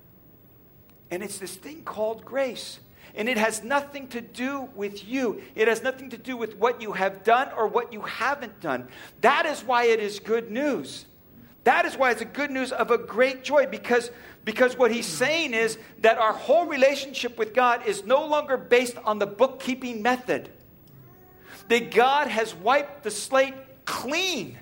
And 1.11 1.25
it's 1.25 1.39
this 1.39 1.57
thing 1.57 1.83
called 1.83 2.25
grace. 2.25 2.79
And 3.17 3.29
it 3.29 3.37
has 3.37 3.65
nothing 3.65 4.07
to 4.11 4.21
do 4.21 4.69
with 4.77 5.05
you. 5.05 5.43
It 5.57 5.67
has 5.67 5.83
nothing 5.83 6.11
to 6.11 6.17
do 6.17 6.37
with 6.37 6.57
what 6.59 6.81
you 6.81 6.93
have 6.93 7.25
done 7.25 7.49
or 7.57 7.67
what 7.67 7.93
you 7.93 8.03
haven't 8.03 8.61
done. 8.61 8.87
That 9.23 9.47
is 9.47 9.65
why 9.65 9.87
it 9.87 9.99
is 9.99 10.21
good 10.21 10.49
news. 10.49 11.07
That 11.65 11.85
is 11.85 11.97
why 11.97 12.11
it's 12.11 12.23
a 12.23 12.27
good 12.27 12.51
news 12.51 12.73
of 12.73 12.91
a 12.91 12.99
great 12.99 13.45
joy 13.45 13.67
because, 13.67 14.11
because 14.45 14.77
what 14.77 14.91
he's 14.91 15.07
saying 15.07 15.55
is 15.55 15.79
that 15.99 16.19
our 16.19 16.33
whole 16.33 16.67
relationship 16.67 17.39
with 17.39 17.55
God 17.55 17.87
is 17.87 18.05
no 18.05 18.27
longer 18.27 18.57
based 18.57 18.97
on 19.05 19.19
the 19.19 19.27
bookkeeping 19.27 20.03
method. 20.03 20.51
That 21.69 21.91
God 21.93 22.27
has 22.29 22.55
wiped 22.55 23.03
the 23.03 23.11
slate 23.11 23.55
clean. 23.85 24.59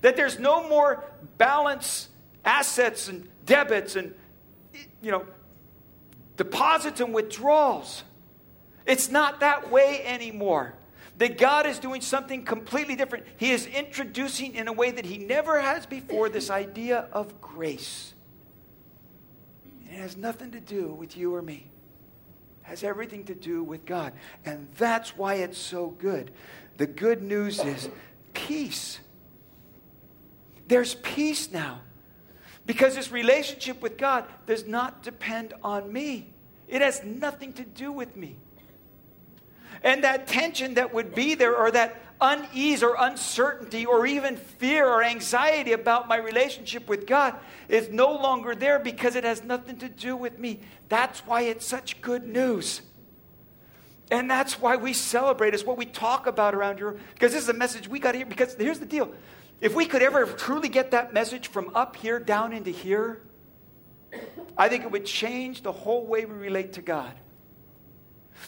That 0.00 0.16
there's 0.16 0.38
no 0.38 0.68
more 0.68 1.04
balance, 1.38 2.08
assets, 2.44 3.08
and 3.08 3.28
debits, 3.44 3.96
and 3.96 4.14
you 5.02 5.10
know, 5.10 5.26
deposits 6.36 7.00
and 7.00 7.14
withdrawals. 7.14 8.02
It's 8.86 9.10
not 9.10 9.40
that 9.40 9.70
way 9.70 10.02
anymore. 10.04 10.74
That 11.18 11.38
God 11.38 11.66
is 11.66 11.78
doing 11.78 12.00
something 12.00 12.44
completely 12.44 12.96
different. 12.96 13.26
He 13.36 13.52
is 13.52 13.66
introducing 13.66 14.54
in 14.54 14.66
a 14.66 14.72
way 14.72 14.90
that 14.90 15.04
He 15.04 15.18
never 15.18 15.60
has 15.60 15.86
before 15.86 16.28
this 16.28 16.50
idea 16.50 17.06
of 17.12 17.40
grace. 17.40 18.14
It 19.92 19.98
has 19.98 20.16
nothing 20.16 20.52
to 20.52 20.60
do 20.60 20.86
with 20.88 21.18
you 21.18 21.34
or 21.34 21.42
me. 21.42 21.66
It 22.64 22.68
has 22.68 22.82
everything 22.82 23.24
to 23.24 23.34
do 23.34 23.62
with 23.62 23.84
God. 23.84 24.14
And 24.46 24.66
that's 24.78 25.18
why 25.18 25.34
it's 25.34 25.58
so 25.58 25.88
good. 25.88 26.30
The 26.78 26.86
good 26.86 27.20
news 27.20 27.62
is 27.62 27.90
peace. 28.32 29.00
There's 30.66 30.94
peace 30.94 31.52
now. 31.52 31.82
Because 32.64 32.94
this 32.94 33.12
relationship 33.12 33.82
with 33.82 33.98
God 33.98 34.24
does 34.46 34.66
not 34.66 35.02
depend 35.02 35.52
on 35.62 35.92
me, 35.92 36.32
it 36.68 36.80
has 36.80 37.04
nothing 37.04 37.52
to 37.54 37.64
do 37.64 37.92
with 37.92 38.16
me. 38.16 38.36
And 39.82 40.04
that 40.04 40.26
tension 40.26 40.74
that 40.74 40.94
would 40.94 41.14
be 41.14 41.34
there, 41.34 41.54
or 41.54 41.70
that 41.70 42.11
unease 42.22 42.82
or 42.82 42.96
uncertainty, 42.98 43.84
or 43.84 44.06
even 44.06 44.36
fear 44.36 44.86
or 44.86 45.02
anxiety 45.02 45.72
about 45.72 46.08
my 46.08 46.16
relationship 46.16 46.88
with 46.88 47.06
God, 47.06 47.34
is 47.68 47.90
no 47.90 48.14
longer 48.14 48.54
there 48.54 48.78
because 48.78 49.16
it 49.16 49.24
has 49.24 49.42
nothing 49.42 49.76
to 49.78 49.88
do 49.88 50.16
with 50.16 50.38
me. 50.38 50.60
That's 50.88 51.26
why 51.26 51.42
it's 51.42 51.66
such 51.66 52.00
good 52.00 52.24
news. 52.24 52.80
And 54.10 54.30
that's 54.30 54.60
why 54.60 54.76
we 54.76 54.92
celebrate. 54.92 55.54
It's 55.54 55.64
what 55.64 55.76
we 55.76 55.86
talk 55.86 56.26
about 56.26 56.54
around 56.54 56.78
here. 56.78 56.96
Because 57.14 57.32
this 57.32 57.42
is 57.42 57.48
a 57.48 57.54
message 57.54 57.88
we 57.88 57.98
got 57.98 58.14
hear. 58.14 58.26
Because 58.26 58.54
here's 58.54 58.78
the 58.78 58.86
deal 58.86 59.12
if 59.60 59.74
we 59.74 59.86
could 59.86 60.02
ever 60.02 60.26
truly 60.26 60.68
get 60.68 60.90
that 60.90 61.12
message 61.12 61.48
from 61.48 61.70
up 61.74 61.96
here 61.96 62.18
down 62.18 62.52
into 62.52 62.70
here, 62.70 63.22
I 64.56 64.68
think 64.68 64.84
it 64.84 64.90
would 64.90 65.06
change 65.06 65.62
the 65.62 65.72
whole 65.72 66.06
way 66.06 66.24
we 66.24 66.34
relate 66.34 66.74
to 66.74 66.82
God. 66.82 67.12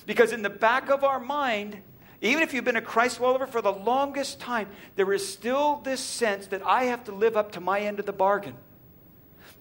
Because 0.07 0.33
in 0.33 0.43
the 0.43 0.51
back 0.51 0.91
of 0.91 1.05
our 1.05 1.21
mind, 1.21 1.79
even 2.27 2.43
if 2.43 2.55
you've 2.55 2.65
been 2.65 2.77
a 2.77 2.83
Christ 2.83 3.19
follower 3.19 3.47
for 3.47 3.61
the 3.61 3.73
longest 3.73 4.41
time, 4.41 4.69
there 4.97 5.13
is 5.13 5.27
still 5.27 5.81
this 5.85 6.01
sense 6.01 6.47
that 6.49 6.65
I 6.65 6.85
have 6.85 7.05
to 7.05 7.13
live 7.13 7.37
up 7.37 7.53
to 7.53 7.61
my 7.61 7.81
end 7.81 8.01
of 8.01 8.07
the 8.07 8.13
bargain. 8.13 8.55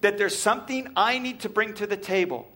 That 0.01 0.17
there's 0.17 0.37
something 0.37 0.91
I 0.95 1.19
need 1.19 1.41
to 1.41 1.49
bring 1.49 1.73
to 1.75 1.87
the 1.87 1.97
table. 1.97 2.47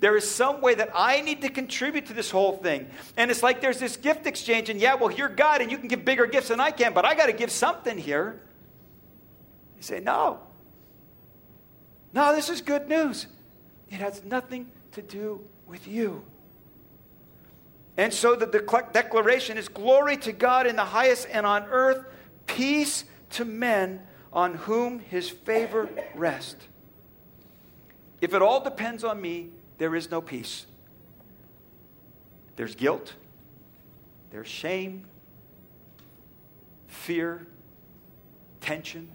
There 0.00 0.16
is 0.16 0.30
some 0.30 0.60
way 0.60 0.74
that 0.74 0.90
I 0.94 1.20
need 1.20 1.42
to 1.42 1.48
contribute 1.48 2.06
to 2.06 2.14
this 2.14 2.30
whole 2.30 2.56
thing. 2.56 2.88
And 3.16 3.30
it's 3.30 3.42
like 3.42 3.60
there's 3.60 3.78
this 3.78 3.96
gift 3.96 4.26
exchange, 4.26 4.68
and 4.68 4.80
yeah, 4.80 4.94
well, 4.94 5.10
you're 5.10 5.28
God 5.28 5.60
and 5.60 5.70
you 5.70 5.78
can 5.78 5.88
give 5.88 6.04
bigger 6.04 6.26
gifts 6.26 6.48
than 6.48 6.60
I 6.60 6.70
can, 6.70 6.92
but 6.92 7.04
I 7.04 7.14
got 7.14 7.26
to 7.26 7.32
give 7.32 7.50
something 7.50 7.96
here. 7.96 8.40
You 9.76 9.82
say, 9.82 10.00
no. 10.00 10.40
No, 12.12 12.34
this 12.34 12.48
is 12.48 12.60
good 12.60 12.88
news. 12.88 13.26
It 13.90 13.96
has 13.96 14.24
nothing 14.24 14.70
to 14.92 15.02
do 15.02 15.46
with 15.66 15.86
you. 15.86 16.24
And 17.96 18.12
so 18.12 18.36
the 18.36 18.46
declaration 18.92 19.56
is 19.56 19.68
glory 19.68 20.16
to 20.18 20.32
God 20.32 20.66
in 20.66 20.76
the 20.76 20.84
highest 20.84 21.28
and 21.30 21.46
on 21.46 21.64
earth, 21.64 22.04
peace 22.46 23.04
to 23.30 23.44
men 23.44 24.02
on 24.32 24.54
whom 24.54 24.98
his 24.98 25.30
favor 25.30 25.88
rests. 26.14 26.68
If 28.20 28.34
it 28.34 28.42
all 28.42 28.62
depends 28.62 29.02
on 29.02 29.20
me, 29.20 29.48
there 29.78 29.94
is 29.94 30.10
no 30.10 30.20
peace. 30.20 30.66
There's 32.56 32.74
guilt, 32.74 33.14
there's 34.30 34.48
shame, 34.48 35.06
fear, 36.88 37.46
tension. 38.60 39.08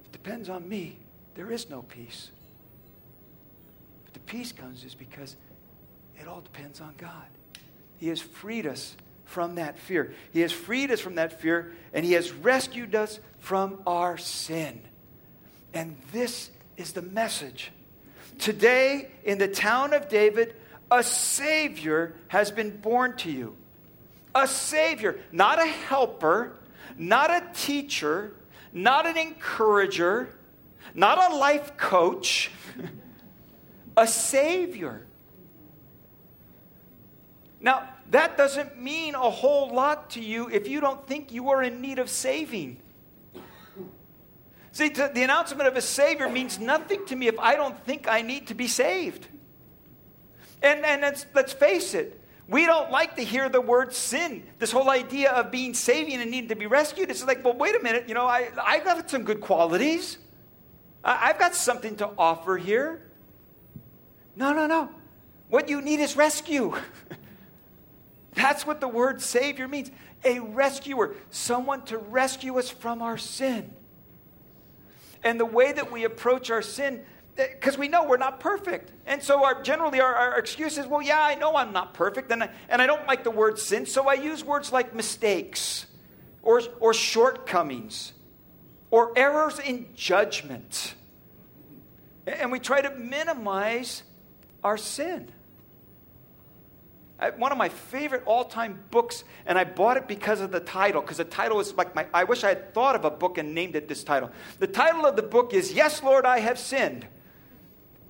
If 0.00 0.06
it 0.06 0.12
depends 0.12 0.48
on 0.48 0.68
me. 0.68 0.98
There 1.34 1.50
is 1.50 1.68
no 1.68 1.82
peace. 1.82 2.30
But 4.04 4.14
the 4.14 4.20
peace 4.20 4.52
comes 4.52 4.84
is 4.84 4.94
because 4.94 5.36
it 6.20 6.28
all 6.28 6.40
depends 6.40 6.80
on 6.80 6.94
God. 6.98 7.26
He 7.98 8.08
has 8.08 8.20
freed 8.20 8.66
us 8.66 8.96
from 9.24 9.56
that 9.56 9.78
fear. 9.78 10.12
He 10.32 10.40
has 10.40 10.52
freed 10.52 10.90
us 10.90 11.00
from 11.00 11.16
that 11.16 11.40
fear, 11.40 11.72
and 11.92 12.04
He 12.04 12.12
has 12.12 12.32
rescued 12.32 12.94
us 12.94 13.20
from 13.38 13.80
our 13.86 14.16
sin. 14.18 14.80
And 15.72 15.96
this 16.12 16.50
is 16.76 16.92
the 16.92 17.02
message. 17.02 17.72
Today, 18.38 19.10
in 19.24 19.38
the 19.38 19.48
town 19.48 19.92
of 19.92 20.08
David, 20.08 20.54
a 20.90 21.02
Savior 21.02 22.14
has 22.28 22.50
been 22.50 22.76
born 22.76 23.16
to 23.18 23.30
you. 23.30 23.56
A 24.34 24.46
Savior, 24.46 25.18
not 25.32 25.60
a 25.60 25.66
helper, 25.66 26.52
not 26.96 27.30
a 27.30 27.44
teacher, 27.54 28.32
not 28.72 29.06
an 29.06 29.16
encourager, 29.16 30.28
not 30.94 31.32
a 31.32 31.36
life 31.36 31.76
coach, 31.76 32.50
a 33.96 34.06
Savior. 34.06 35.06
Now, 37.64 37.88
that 38.10 38.36
doesn't 38.36 38.78
mean 38.78 39.14
a 39.14 39.30
whole 39.30 39.74
lot 39.74 40.10
to 40.10 40.20
you 40.20 40.50
if 40.50 40.68
you 40.68 40.82
don't 40.82 41.06
think 41.06 41.32
you 41.32 41.48
are 41.48 41.62
in 41.62 41.80
need 41.80 41.98
of 41.98 42.10
saving. 42.10 42.76
See, 44.72 44.90
the 44.90 45.22
announcement 45.22 45.66
of 45.66 45.74
a 45.74 45.80
Savior 45.80 46.28
means 46.28 46.58
nothing 46.58 47.06
to 47.06 47.16
me 47.16 47.26
if 47.26 47.38
I 47.38 47.56
don't 47.56 47.82
think 47.86 48.06
I 48.06 48.20
need 48.20 48.48
to 48.48 48.54
be 48.54 48.68
saved. 48.68 49.28
And, 50.62 50.84
and 50.84 51.00
let's, 51.00 51.24
let's 51.32 51.54
face 51.54 51.94
it, 51.94 52.20
we 52.48 52.66
don't 52.66 52.90
like 52.90 53.16
to 53.16 53.24
hear 53.24 53.48
the 53.48 53.62
word 53.62 53.94
sin. 53.94 54.44
This 54.58 54.70
whole 54.70 54.90
idea 54.90 55.30
of 55.30 55.50
being 55.50 55.72
saving 55.72 56.20
and 56.20 56.30
needing 56.30 56.50
to 56.50 56.56
be 56.56 56.66
rescued. 56.66 57.08
It's 57.08 57.24
like, 57.24 57.42
well, 57.42 57.56
wait 57.56 57.74
a 57.74 57.82
minute, 57.82 58.08
you 58.08 58.14
know, 58.14 58.26
I, 58.26 58.50
I've 58.62 58.84
got 58.84 59.08
some 59.08 59.22
good 59.22 59.40
qualities. 59.40 60.18
I, 61.02 61.30
I've 61.30 61.38
got 61.38 61.54
something 61.54 61.96
to 61.96 62.10
offer 62.18 62.58
here. 62.58 63.10
No, 64.36 64.52
no, 64.52 64.66
no. 64.66 64.90
What 65.48 65.70
you 65.70 65.80
need 65.80 66.00
is 66.00 66.14
rescue. 66.14 66.74
That's 68.34 68.66
what 68.66 68.80
the 68.80 68.88
word 68.88 69.20
Savior 69.20 69.68
means 69.68 69.90
a 70.24 70.40
rescuer, 70.40 71.14
someone 71.30 71.82
to 71.86 71.98
rescue 71.98 72.58
us 72.58 72.70
from 72.70 73.02
our 73.02 73.18
sin. 73.18 73.72
And 75.22 75.38
the 75.38 75.46
way 75.46 75.72
that 75.72 75.90
we 75.90 76.04
approach 76.04 76.50
our 76.50 76.62
sin, 76.62 77.02
eh, 77.38 77.46
because 77.52 77.78
we 77.78 77.88
know 77.88 78.04
we're 78.04 78.16
not 78.16 78.40
perfect. 78.40 78.92
And 79.06 79.22
so 79.22 79.44
our, 79.44 79.62
generally 79.62 80.00
our, 80.00 80.14
our 80.14 80.38
excuse 80.38 80.76
is, 80.78 80.86
well, 80.86 81.02
yeah, 81.02 81.20
I 81.20 81.34
know 81.34 81.56
I'm 81.56 81.72
not 81.72 81.94
perfect, 81.94 82.30
and 82.30 82.44
I, 82.44 82.50
and 82.68 82.82
I 82.82 82.86
don't 82.86 83.06
like 83.06 83.24
the 83.24 83.30
word 83.30 83.58
sin, 83.58 83.86
so 83.86 84.08
I 84.08 84.14
use 84.14 84.44
words 84.44 84.72
like 84.72 84.94
mistakes 84.94 85.86
or, 86.42 86.60
or 86.80 86.92
shortcomings 86.92 88.12
or 88.90 89.12
errors 89.16 89.58
in 89.58 89.86
judgment. 89.94 90.94
And 92.26 92.52
we 92.52 92.58
try 92.58 92.80
to 92.80 92.90
minimize 92.90 94.02
our 94.62 94.78
sin. 94.78 95.30
One 97.30 97.52
of 97.52 97.58
my 97.58 97.68
favorite 97.68 98.22
all 98.26 98.44
time 98.44 98.80
books, 98.90 99.24
and 99.46 99.58
I 99.58 99.64
bought 99.64 99.96
it 99.96 100.08
because 100.08 100.40
of 100.40 100.50
the 100.50 100.60
title, 100.60 101.00
because 101.00 101.18
the 101.18 101.24
title 101.24 101.60
is 101.60 101.74
like 101.74 101.94
my, 101.94 102.06
I 102.12 102.24
wish 102.24 102.44
I 102.44 102.48
had 102.48 102.74
thought 102.74 102.94
of 102.96 103.04
a 103.04 103.10
book 103.10 103.38
and 103.38 103.54
named 103.54 103.76
it 103.76 103.88
this 103.88 104.02
title. 104.04 104.30
The 104.58 104.66
title 104.66 105.06
of 105.06 105.16
the 105.16 105.22
book 105.22 105.54
is 105.54 105.72
Yes, 105.72 106.02
Lord, 106.02 106.24
I 106.24 106.40
Have 106.40 106.58
Sinned, 106.58 107.06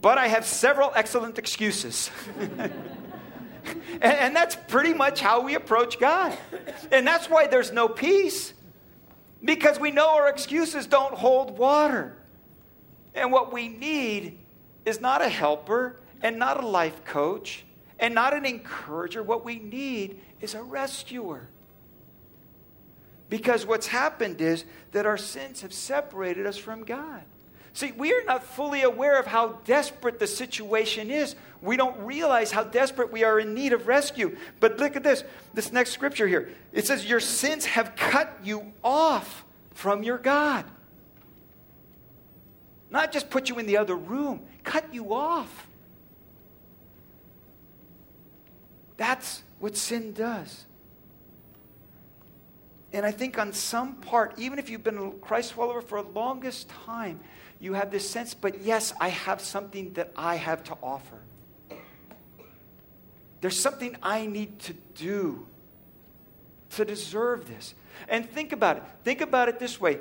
but 0.01 0.17
I 0.19 0.29
have 0.29 0.47
several 0.47 0.93
excellent 0.95 1.39
excuses. 1.39 2.11
and, 2.39 2.73
and 4.03 4.37
that's 4.37 4.57
pretty 4.69 4.95
much 4.95 5.21
how 5.21 5.43
we 5.43 5.55
approach 5.55 5.99
God. 5.99 6.37
And 6.91 7.07
that's 7.07 7.29
why 7.29 7.47
there's 7.47 7.73
no 7.73 7.89
peace, 7.89 8.55
because 9.45 9.79
we 9.79 9.91
know 9.91 10.17
our 10.17 10.29
excuses 10.29 10.87
don't 10.87 11.15
hold 11.15 11.59
water. 11.59 12.17
And 13.15 13.31
what 13.31 13.53
we 13.53 13.69
need 13.69 14.39
is 14.85 15.01
not 15.01 15.23
a 15.23 15.29
helper 15.29 16.01
and 16.23 16.39
not 16.39 16.63
a 16.63 16.67
life 16.67 17.05
coach 17.05 17.65
and 18.05 18.15
not 18.15 18.35
an 18.35 18.45
encourager. 18.45 19.23
What 19.23 19.47
we 19.47 19.59
need 19.59 20.21
is 20.43 20.55
a 20.55 20.63
rescuer. 20.63 21.49
Because 23.31 23.65
what's 23.65 23.87
happened 23.87 24.43
is 24.43 24.67
that 24.93 25.07
our 25.07 25.17
sins 25.17 25.63
have 25.63 25.73
separated 25.73 26.47
us 26.47 26.59
from 26.59 26.85
God. 26.85 27.23
See, 27.73 27.93
we 27.93 28.13
are 28.13 28.23
not 28.25 28.45
fully 28.45 28.83
aware 28.83 29.19
of 29.19 29.27
how 29.27 29.59
desperate 29.65 30.19
the 30.19 30.27
situation 30.27 31.11
is. 31.11 31.35
We 31.63 31.79
don't 31.79 31.99
realize 32.01 32.53
how 32.53 32.65
desperate 32.65 33.11
we 33.11 33.25
are 33.25 33.41
in 33.41 33.55
need 33.55 33.73
of 33.73 33.87
rescue. 33.87 34.37
But 34.61 34.77
look 34.77 34.97
at 34.97 35.03
this 35.03 35.25
this 35.55 35.73
next 35.73 35.93
scripture 35.93 36.29
here. 36.29 36.51
It 36.75 36.87
says, 36.87 37.07
Your 37.07 37.21
sins 37.21 37.65
have 37.65 37.97
cut 37.97 38.39
you 38.45 38.75
off 38.85 39.47
from 39.71 40.03
your 40.03 40.19
God. 40.19 40.67
Not 42.91 43.13
just 43.13 43.31
put 43.31 43.49
you 43.49 43.59
in 43.59 43.65
the 43.65 43.79
other 43.79 43.97
room, 43.97 44.43
cut 44.63 44.93
you 44.93 45.15
off. 45.15 45.69
That's 48.97 49.43
what 49.59 49.77
sin 49.77 50.13
does. 50.13 50.67
And 52.93 53.05
I 53.05 53.11
think 53.11 53.39
on 53.39 53.53
some 53.53 53.97
part, 53.97 54.39
even 54.39 54.59
if 54.59 54.71
you've 54.71 54.85
been 54.85 54.99
a 54.99 55.11
Christ 55.11 55.55
follower 55.55 55.81
for 55.81 56.01
the 56.03 56.09
longest 56.11 56.69
time, 56.69 57.19
you 57.59 57.73
have 57.73 57.91
this 57.91 58.09
sense, 58.09 58.35
but 58.35 58.61
yes, 58.61 58.93
I 59.01 59.09
have 59.09 59.41
something 59.41 59.95
that 59.95 60.13
I 60.17 60.37
have 60.37 60.63
to 60.65 60.77
offer. 60.83 61.19
There's 63.41 63.59
something 63.59 63.97
I 64.03 64.27
need 64.27 64.59
to 64.61 64.75
do 64.95 65.47
to 66.71 66.85
deserve 66.85 67.49
this. 67.49 67.75
And 68.09 68.29
think 68.29 68.53
about 68.53 68.77
it. 68.77 68.83
Think 69.03 69.21
about 69.21 69.49
it 69.49 69.59
this 69.59 69.81
way 69.81 69.99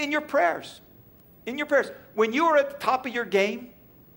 in 0.00 0.12
your 0.12 0.20
prayers. 0.20 0.80
In 1.46 1.58
your 1.58 1.66
prayers. 1.66 1.90
When 2.14 2.32
you 2.32 2.46
are 2.46 2.56
at 2.56 2.70
the 2.70 2.76
top 2.76 3.06
of 3.06 3.12
your 3.12 3.24
game 3.24 3.70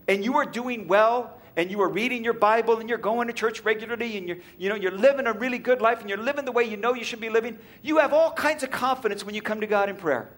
and 0.07 0.23
you 0.23 0.37
are 0.37 0.45
doing 0.45 0.87
well 0.87 1.39
and 1.55 1.69
you 1.69 1.81
are 1.81 1.89
reading 1.89 2.23
your 2.23 2.33
Bible 2.33 2.79
and 2.79 2.89
you're 2.89 2.97
going 2.97 3.27
to 3.27 3.33
church 3.33 3.63
regularly 3.63 4.17
and 4.17 4.27
you're, 4.27 4.37
you 4.57 4.69
know, 4.69 4.75
you're 4.75 4.97
living 4.97 5.27
a 5.27 5.33
really 5.33 5.59
good 5.59 5.81
life 5.81 6.01
and 6.01 6.09
you're 6.09 6.17
living 6.17 6.45
the 6.45 6.51
way 6.51 6.63
you 6.63 6.77
know 6.77 6.93
you 6.93 7.03
should 7.03 7.19
be 7.19 7.29
living, 7.29 7.59
you 7.81 7.97
have 7.97 8.13
all 8.13 8.31
kinds 8.31 8.63
of 8.63 8.71
confidence 8.71 9.23
when 9.23 9.35
you 9.35 9.41
come 9.41 9.61
to 9.61 9.67
God 9.67 9.89
in 9.89 9.95
prayer. 9.95 10.31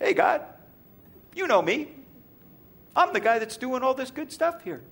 Hey, 0.00 0.14
God, 0.14 0.42
you 1.34 1.46
know 1.46 1.60
me. 1.60 1.88
I'm 2.94 3.12
the 3.12 3.20
guy 3.20 3.38
that's 3.38 3.58
doing 3.58 3.82
all 3.82 3.94
this 3.94 4.10
good 4.10 4.32
stuff 4.32 4.62
here. 4.62 4.82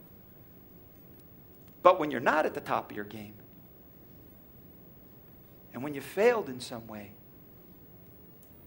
But 1.83 1.99
when 1.99 2.11
you're 2.11 2.21
not 2.21 2.45
at 2.45 2.55
the 2.55 2.61
top 2.61 2.91
of 2.91 2.97
your 2.97 3.05
game, 3.05 3.35
and 5.73 5.83
when 5.83 5.95
you 5.95 6.01
failed 6.01 6.49
in 6.49 6.61
some 6.61 6.87
way 6.87 7.13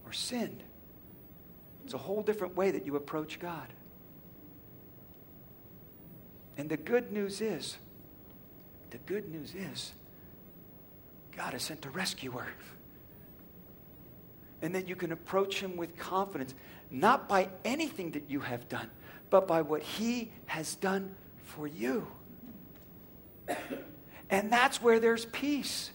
or 0.04 0.12
sinned, 0.12 0.62
it's 1.84 1.94
a 1.94 1.98
whole 1.98 2.22
different 2.22 2.56
way 2.56 2.70
that 2.70 2.84
you 2.84 2.96
approach 2.96 3.40
God. 3.40 3.72
And 6.58 6.68
the 6.68 6.76
good 6.76 7.12
news 7.12 7.40
is, 7.40 7.78
the 8.90 8.98
good 8.98 9.30
news 9.30 9.54
is, 9.54 9.92
God 11.36 11.52
has 11.52 11.62
sent 11.62 11.86
a 11.86 11.90
rescuer. 11.90 12.48
And 14.60 14.74
that 14.74 14.88
you 14.88 14.96
can 14.96 15.12
approach 15.12 15.60
him 15.60 15.76
with 15.76 15.96
confidence, 15.96 16.54
not 16.90 17.28
by 17.28 17.48
anything 17.64 18.10
that 18.10 18.28
you 18.28 18.40
have 18.40 18.68
done, 18.68 18.90
but 19.30 19.46
by 19.46 19.62
what 19.62 19.82
he 19.82 20.30
has 20.46 20.74
done 20.74 21.14
for 21.44 21.68
you. 21.68 22.08
And 24.28 24.52
that's 24.52 24.82
where 24.82 24.98
there's 24.98 25.26
peace. 25.26 25.92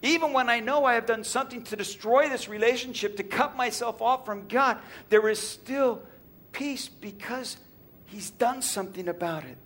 Even 0.00 0.32
when 0.32 0.48
I 0.48 0.60
know 0.60 0.84
I 0.86 0.94
have 0.94 1.04
done 1.04 1.24
something 1.24 1.62
to 1.64 1.76
destroy 1.76 2.30
this 2.30 2.48
relationship, 2.48 3.18
to 3.18 3.22
cut 3.22 3.54
myself 3.54 4.00
off 4.00 4.24
from 4.24 4.48
God, 4.48 4.78
there 5.10 5.28
is 5.28 5.38
still 5.38 6.02
peace 6.52 6.88
because 6.88 7.58
He's 8.06 8.30
done 8.30 8.62
something 8.62 9.08
about 9.08 9.44
it. 9.44 9.56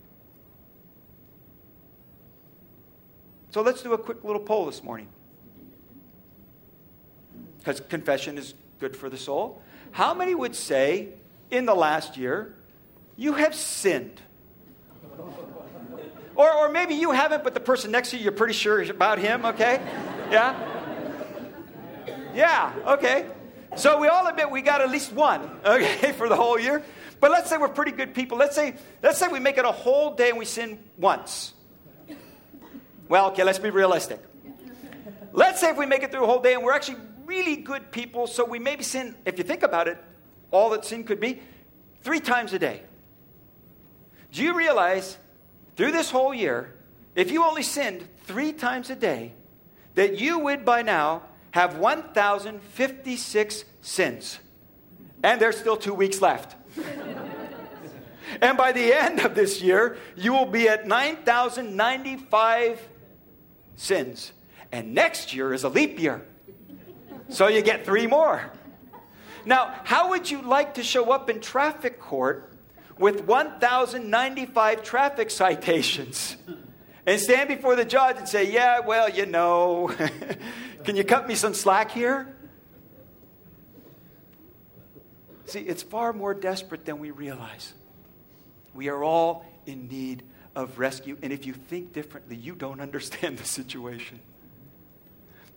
So 3.50 3.62
let's 3.62 3.82
do 3.82 3.92
a 3.92 3.98
quick 3.98 4.22
little 4.24 4.40
poll 4.40 4.66
this 4.66 4.82
morning. 4.82 5.08
Because 7.58 7.80
confession 7.80 8.38
is 8.38 8.54
good 8.78 8.96
for 8.96 9.10
the 9.10 9.18
soul. 9.18 9.60
How 9.90 10.14
many 10.14 10.34
would 10.34 10.54
say 10.54 11.10
in 11.50 11.66
the 11.66 11.74
last 11.74 12.16
year 12.16 12.54
you 13.16 13.34
have 13.34 13.54
sinned? 13.54 14.20
Or, 16.36 16.50
or 16.50 16.68
maybe 16.70 16.94
you 16.94 17.10
haven't, 17.10 17.44
but 17.44 17.52
the 17.52 17.60
person 17.60 17.90
next 17.90 18.10
to 18.10 18.16
you, 18.16 18.22
you're 18.22 18.32
pretty 18.32 18.54
sure 18.54 18.80
about 18.84 19.18
him, 19.18 19.44
okay? 19.44 19.78
Yeah? 20.30 20.54
Yeah, 22.34 22.72
okay. 22.86 23.26
So 23.76 24.00
we 24.00 24.08
all 24.08 24.26
admit 24.26 24.50
we 24.50 24.62
got 24.62 24.80
at 24.80 24.90
least 24.90 25.12
one, 25.12 25.50
okay, 25.66 26.12
for 26.12 26.30
the 26.30 26.36
whole 26.36 26.58
year. 26.58 26.82
But 27.20 27.30
let's 27.30 27.50
say 27.50 27.58
we're 27.58 27.68
pretty 27.68 27.92
good 27.92 28.14
people. 28.14 28.38
Let's 28.38 28.56
say, 28.56 28.74
let's 29.02 29.18
say 29.18 29.28
we 29.28 29.40
make 29.40 29.58
it 29.58 29.64
a 29.64 29.72
whole 29.72 30.14
day 30.14 30.30
and 30.30 30.38
we 30.38 30.46
sin 30.46 30.78
once. 30.96 31.52
Well, 33.08 33.28
okay, 33.28 33.44
let's 33.44 33.58
be 33.58 33.70
realistic. 33.70 34.20
Let's 35.32 35.60
say 35.60 35.70
if 35.70 35.76
we 35.76 35.86
make 35.86 36.02
it 36.02 36.10
through 36.10 36.24
a 36.24 36.26
whole 36.26 36.40
day 36.40 36.54
and 36.54 36.62
we're 36.62 36.72
actually 36.72 36.98
really 37.26 37.56
good 37.56 37.92
people, 37.92 38.26
so 38.26 38.44
we 38.44 38.58
maybe 38.58 38.82
sin, 38.82 39.14
if 39.24 39.36
you 39.38 39.44
think 39.44 39.62
about 39.62 39.86
it, 39.86 39.98
all 40.50 40.70
that 40.70 40.84
sin 40.84 41.04
could 41.04 41.20
be, 41.20 41.40
three 42.02 42.20
times 42.20 42.52
a 42.52 42.58
day. 42.58 42.82
Do 44.32 44.42
you 44.42 44.56
realize 44.56 45.18
through 45.76 45.92
this 45.92 46.10
whole 46.10 46.32
year, 46.32 46.74
if 47.14 47.30
you 47.30 47.44
only 47.44 47.62
sinned 47.62 48.08
three 48.24 48.52
times 48.52 48.90
a 48.90 48.96
day, 48.96 49.34
that 49.94 50.18
you 50.18 50.38
would 50.38 50.64
by 50.64 50.82
now 50.82 51.22
have 51.50 51.76
1,056 51.76 53.64
sins? 53.82 54.38
And 55.22 55.40
there's 55.40 55.58
still 55.58 55.76
two 55.76 55.94
weeks 55.94 56.22
left. 56.22 56.56
and 58.40 58.56
by 58.56 58.72
the 58.72 58.92
end 58.92 59.20
of 59.20 59.34
this 59.34 59.62
year, 59.62 59.96
you 60.16 60.32
will 60.32 60.46
be 60.46 60.68
at 60.68 60.86
9,095 60.86 62.88
sins. 63.76 64.32
And 64.72 64.94
next 64.94 65.34
year 65.34 65.52
is 65.52 65.64
a 65.64 65.68
leap 65.68 65.98
year. 65.98 66.24
So 67.28 67.48
you 67.48 67.62
get 67.62 67.84
three 67.84 68.06
more. 68.06 68.52
Now, 69.44 69.74
how 69.84 70.10
would 70.10 70.30
you 70.30 70.42
like 70.42 70.74
to 70.74 70.82
show 70.82 71.12
up 71.12 71.30
in 71.30 71.40
traffic 71.40 72.00
court 72.00 72.52
with 72.98 73.24
1,095 73.24 74.82
traffic 74.82 75.30
citations 75.30 76.36
and 77.06 77.18
stand 77.18 77.48
before 77.48 77.74
the 77.74 77.84
judge 77.84 78.18
and 78.18 78.28
say, 78.28 78.52
Yeah, 78.52 78.80
well, 78.80 79.08
you 79.08 79.26
know, 79.26 79.90
can 80.84 80.96
you 80.96 81.04
cut 81.04 81.26
me 81.26 81.34
some 81.34 81.54
slack 81.54 81.90
here? 81.90 82.34
See, 85.50 85.60
it's 85.60 85.82
far 85.82 86.12
more 86.12 86.32
desperate 86.32 86.84
than 86.84 87.00
we 87.00 87.10
realize. 87.10 87.74
We 88.72 88.88
are 88.88 89.02
all 89.02 89.44
in 89.66 89.88
need 89.88 90.22
of 90.54 90.78
rescue, 90.78 91.18
and 91.22 91.32
if 91.32 91.44
you 91.44 91.52
think 91.52 91.92
differently, 91.92 92.36
you 92.36 92.54
don't 92.54 92.80
understand 92.88 93.36
the 93.36 93.44
situation. 93.44 94.20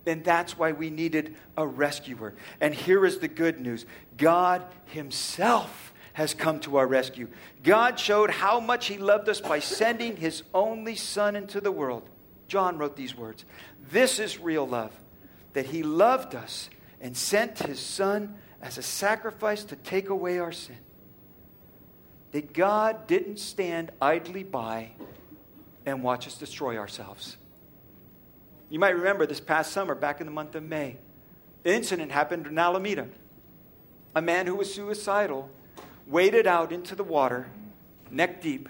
And 0.08 0.24
that's 0.24 0.58
why 0.58 0.72
we 0.72 0.90
needed 0.90 1.36
a 1.56 1.66
rescuer. 1.66 2.34
And 2.60 2.74
here 2.74 3.06
is 3.06 3.20
the 3.20 3.28
good 3.28 3.62
news 3.62 3.86
God 4.18 4.66
Himself 4.88 5.94
has 6.14 6.34
come 6.34 6.60
to 6.62 6.78
our 6.78 6.88
rescue. 6.88 7.28
God 7.62 8.00
showed 8.00 8.32
how 8.32 8.60
much 8.60 8.88
He 8.88 8.98
loved 8.98 9.30
us 9.30 9.42
by 9.42 9.60
sending 9.60 10.18
His 10.18 10.42
only 10.56 10.96
Son 10.96 11.36
into 11.36 11.62
the 11.62 11.72
world. 11.72 12.10
John 12.48 12.80
wrote 12.80 12.96
these 12.96 13.16
words 13.16 13.46
This 13.92 14.18
is 14.18 14.40
real 14.40 14.68
love, 14.68 14.92
that 15.54 15.68
He 15.68 15.84
loved 15.84 16.34
us 16.34 16.70
and 17.00 17.16
sent 17.16 17.60
His 17.60 17.80
Son 17.80 18.36
as 18.64 18.78
a 18.78 18.82
sacrifice 18.82 19.66
to 19.66 19.76
take 19.76 20.10
away 20.10 20.40
our 20.40 20.54
sin. 20.54 20.78
That 22.32 22.54
God 22.54 23.06
didn't 23.06 23.38
stand 23.38 23.92
idly 24.02 24.44
by 24.44 24.92
and 25.86 26.02
watch 26.02 26.26
us 26.26 26.38
destroy 26.38 26.78
ourselves. 26.78 27.36
You 28.70 28.80
might 28.80 28.96
remember 28.96 29.28
this 29.28 29.42
past 29.42 29.74
summer, 29.74 29.94
back 29.94 30.22
in 30.22 30.26
the 30.26 30.32
month 30.32 30.56
of 30.56 30.64
May, 30.64 30.96
the 31.62 31.76
incident 31.76 32.12
happened 32.12 32.48
in 32.48 32.58
Alameda. 32.58 33.08
A 34.16 34.22
man 34.22 34.48
who 34.48 34.56
was 34.56 34.74
suicidal 34.74 35.50
waded 36.08 36.48
out 36.48 36.72
into 36.72 36.96
the 36.96 37.04
water, 37.04 37.48
neck 38.10 38.42
deep. 38.42 38.70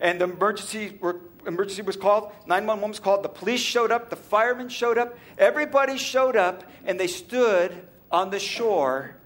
And 0.00 0.20
the 0.20 0.24
emergency, 0.24 0.96
were, 1.00 1.20
emergency 1.46 1.82
was 1.82 1.96
called, 1.96 2.32
911 2.46 2.88
was 2.88 2.98
called, 2.98 3.22
the 3.22 3.28
police 3.28 3.60
showed 3.60 3.92
up, 3.92 4.08
the 4.08 4.16
firemen 4.16 4.70
showed 4.70 4.96
up, 4.96 5.16
everybody 5.36 5.98
showed 5.98 6.34
up, 6.34 6.64
and 6.84 6.98
they 6.98 7.06
stood 7.06 7.86
on 8.14 8.30
the 8.30 8.38
shore 8.38 9.16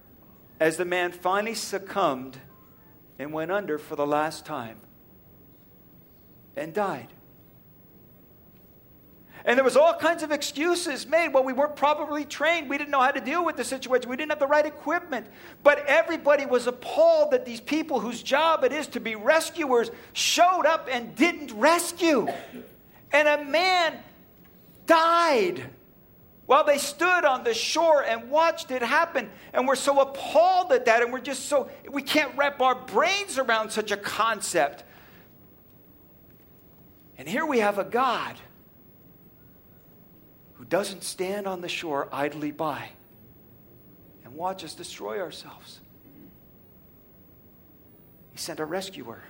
as 0.59 0.77
the 0.77 0.83
man 0.83 1.11
finally 1.11 1.53
succumbed 1.53 2.35
and 3.19 3.31
went 3.31 3.51
under 3.51 3.77
for 3.77 3.95
the 3.95 4.05
last 4.05 4.47
time 4.47 4.77
and 6.57 6.73
died. 6.73 7.13
And 9.45 9.57
there 9.57 9.63
was 9.63 9.77
all 9.77 9.93
kinds 9.93 10.23
of 10.23 10.31
excuses 10.31 11.05
made. 11.05 11.29
Well, 11.29 11.43
we 11.43 11.53
weren't 11.53 11.75
properly 11.75 12.25
trained. 12.25 12.67
We 12.67 12.79
didn't 12.79 12.89
know 12.89 12.99
how 12.99 13.11
to 13.11 13.21
deal 13.21 13.45
with 13.45 13.57
the 13.57 13.63
situation. 13.63 14.09
We 14.09 14.17
didn't 14.17 14.31
have 14.31 14.39
the 14.39 14.47
right 14.47 14.65
equipment. 14.65 15.27
But 15.61 15.85
everybody 15.85 16.47
was 16.47 16.65
appalled 16.65 17.31
that 17.31 17.45
these 17.45 17.61
people 17.61 17.99
whose 17.99 18.23
job 18.23 18.63
it 18.63 18.73
is 18.73 18.87
to 18.87 18.99
be 18.99 19.13
rescuers 19.13 19.91
showed 20.13 20.65
up 20.65 20.89
and 20.91 21.15
didn't 21.15 21.53
rescue. 21.53 22.27
And 23.13 23.27
a 23.27 23.45
man 23.45 23.99
died 24.87 25.69
while 26.49 26.63
they 26.63 26.79
stood 26.79 27.25
on 27.25 27.43
the 27.43 27.53
shore 27.53 28.03
and 28.03 28.31
watched 28.31 28.71
it 28.71 28.81
happen. 28.81 29.29
And 29.53 29.67
we're 29.67 29.75
so 29.75 29.99
appalled 29.99 30.71
at 30.71 30.85
that. 30.85 31.03
And 31.03 31.13
we're 31.13 31.19
just 31.19 31.45
so, 31.45 31.69
we 31.87 32.01
can't 32.01 32.35
wrap 32.35 32.59
our 32.59 32.73
brains 32.73 33.37
around 33.37 33.69
such 33.69 33.91
a 33.91 33.97
concept. 33.97 34.83
And 37.19 37.29
here 37.29 37.45
we 37.45 37.59
have 37.59 37.77
a 37.77 37.83
God 37.83 38.35
who 40.53 40.65
doesn't 40.65 41.03
stand 41.03 41.45
on 41.45 41.61
the 41.61 41.69
shore 41.69 42.09
idly 42.11 42.49
by 42.49 42.89
and 44.25 44.33
watch 44.33 44.63
us 44.63 44.73
destroy 44.73 45.19
ourselves. 45.21 45.81
He 48.31 48.39
sent 48.39 48.59
a 48.59 48.65
rescuer. 48.65 49.21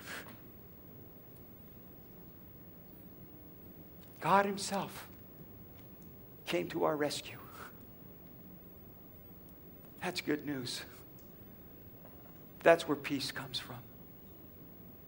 God 4.21 4.45
Himself 4.45 5.08
came 6.49 6.67
to 6.67 6.83
our 6.83 6.97
rescue. 6.97 7.37
That's 10.01 10.19
good 10.19 10.47
news. 10.47 10.81
That's 12.63 12.87
where 12.87 12.97
peace 12.97 13.31
comes 13.31 13.59
from. 13.59 13.77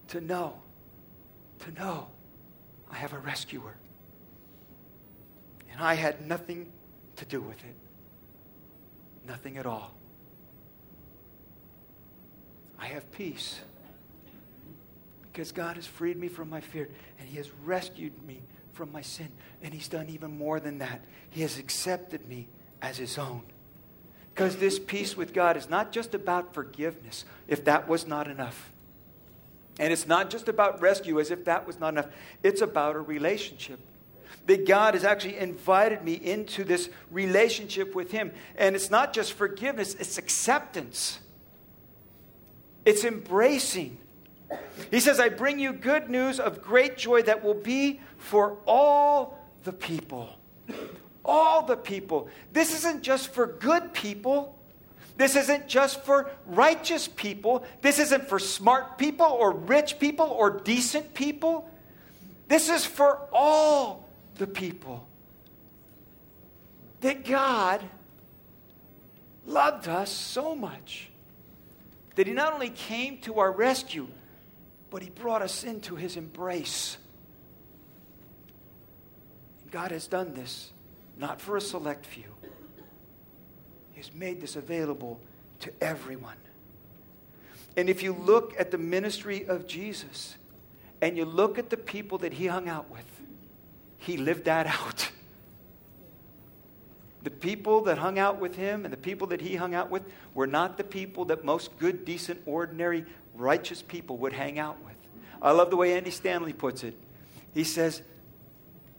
To 0.09 0.21
know, 0.21 0.61
to 1.59 1.71
know 1.71 2.07
I 2.91 2.95
have 2.95 3.13
a 3.13 3.17
rescuer. 3.17 3.75
And 5.71 5.81
I 5.81 5.95
had 5.95 6.27
nothing 6.27 6.67
to 7.15 7.25
do 7.25 7.41
with 7.41 7.57
it. 7.65 7.75
Nothing 9.27 9.57
at 9.57 9.65
all. 9.65 9.95
I 12.77 12.85
have 12.85 13.11
peace 13.11 13.59
because 15.23 15.51
God 15.51 15.75
has 15.77 15.87
freed 15.87 16.17
me 16.17 16.27
from 16.27 16.51
my 16.51 16.61
fear 16.61 16.87
and 17.19 17.27
He 17.27 17.37
has 17.37 17.49
rescued 17.63 18.23
me 18.27 18.41
from 18.73 18.91
my 18.91 19.01
sin. 19.01 19.29
And 19.61 19.73
He's 19.73 19.87
done 19.87 20.09
even 20.09 20.37
more 20.37 20.59
than 20.59 20.79
that. 20.79 21.01
He 21.29 21.41
has 21.41 21.57
accepted 21.57 22.27
me 22.27 22.47
as 22.81 22.97
His 22.97 23.17
own. 23.17 23.43
Because 24.33 24.57
this 24.57 24.79
peace 24.79 25.17
with 25.17 25.33
God 25.33 25.57
is 25.57 25.69
not 25.69 25.91
just 25.91 26.15
about 26.15 26.53
forgiveness, 26.53 27.25
if 27.47 27.65
that 27.65 27.87
was 27.87 28.07
not 28.07 28.27
enough. 28.27 28.71
And 29.79 29.91
it's 29.91 30.07
not 30.07 30.29
just 30.29 30.47
about 30.47 30.81
rescue 30.81 31.19
as 31.19 31.31
if 31.31 31.45
that 31.45 31.65
was 31.67 31.79
not 31.79 31.89
enough. 31.89 32.07
It's 32.43 32.61
about 32.61 32.95
a 32.95 32.99
relationship. 32.99 33.79
That 34.47 34.65
God 34.65 34.93
has 34.95 35.03
actually 35.03 35.37
invited 35.37 36.03
me 36.03 36.13
into 36.13 36.63
this 36.63 36.89
relationship 37.11 37.93
with 37.93 38.11
Him. 38.11 38.31
And 38.55 38.75
it's 38.75 38.89
not 38.89 39.13
just 39.13 39.33
forgiveness, 39.33 39.95
it's 39.95 40.17
acceptance, 40.17 41.19
it's 42.85 43.03
embracing. 43.03 43.97
He 44.89 44.99
says, 44.99 45.19
I 45.19 45.29
bring 45.29 45.59
you 45.59 45.73
good 45.73 46.09
news 46.09 46.39
of 46.39 46.61
great 46.61 46.97
joy 46.97 47.21
that 47.23 47.43
will 47.43 47.53
be 47.53 48.01
for 48.17 48.57
all 48.65 49.39
the 49.63 49.73
people. 49.73 50.29
All 51.23 51.63
the 51.63 51.77
people. 51.77 52.29
This 52.51 52.75
isn't 52.75 53.03
just 53.03 53.29
for 53.33 53.45
good 53.47 53.93
people. 53.93 54.57
This 55.17 55.35
isn't 55.35 55.67
just 55.67 56.03
for 56.03 56.31
righteous 56.45 57.07
people. 57.07 57.63
This 57.81 57.99
isn't 57.99 58.27
for 58.27 58.39
smart 58.39 58.97
people 58.97 59.27
or 59.27 59.51
rich 59.51 59.99
people 59.99 60.25
or 60.25 60.49
decent 60.49 61.13
people. 61.13 61.69
This 62.47 62.69
is 62.69 62.85
for 62.85 63.19
all 63.31 64.09
the 64.35 64.47
people. 64.47 65.07
That 67.01 67.23
God 67.23 67.81
loved 69.45 69.87
us 69.87 70.09
so 70.09 70.55
much 70.55 71.09
that 72.15 72.27
He 72.27 72.33
not 72.33 72.53
only 72.53 72.69
came 72.69 73.17
to 73.19 73.39
our 73.39 73.51
rescue, 73.51 74.07
but 74.91 75.01
He 75.01 75.09
brought 75.09 75.41
us 75.41 75.63
into 75.63 75.95
His 75.95 76.15
embrace. 76.15 76.97
God 79.71 79.89
has 79.89 80.05
done 80.05 80.35
this 80.35 80.71
not 81.17 81.41
for 81.41 81.57
a 81.57 81.61
select 81.61 82.05
few 82.05 82.25
has 84.01 84.13
made 84.15 84.41
this 84.41 84.55
available 84.55 85.19
to 85.59 85.71
everyone. 85.79 86.35
And 87.77 87.87
if 87.87 88.01
you 88.01 88.13
look 88.13 88.59
at 88.59 88.71
the 88.71 88.77
ministry 88.79 89.45
of 89.45 89.67
Jesus 89.67 90.35
and 91.01 91.15
you 91.15 91.23
look 91.23 91.59
at 91.59 91.69
the 91.69 91.77
people 91.77 92.17
that 92.19 92.33
he 92.33 92.47
hung 92.47 92.67
out 92.67 92.89
with, 92.89 93.05
he 93.99 94.17
lived 94.17 94.45
that 94.45 94.67
out. 94.67 95.11
The 97.23 97.29
people 97.29 97.81
that 97.83 97.99
hung 97.99 98.17
out 98.17 98.39
with 98.39 98.55
him 98.55 98.83
and 98.83 98.91
the 98.91 98.97
people 98.97 99.27
that 99.27 99.41
he 99.41 99.55
hung 99.55 99.75
out 99.75 99.91
with 99.91 100.01
were 100.33 100.47
not 100.47 100.77
the 100.77 100.83
people 100.83 101.25
that 101.25 101.45
most 101.45 101.77
good, 101.77 102.03
decent, 102.03 102.41
ordinary, 102.47 103.05
righteous 103.41 103.81
people 103.81 104.17
would 104.17 104.33
hang 104.33 104.59
out 104.59 104.83
with. 104.83 104.95
I 105.41 105.51
love 105.51 105.69
the 105.69 105.77
way 105.77 105.93
Andy 105.97 106.11
Stanley 106.11 106.53
puts 106.53 106.83
it. 106.83 106.95
He 107.53 107.63
says, 107.63 108.01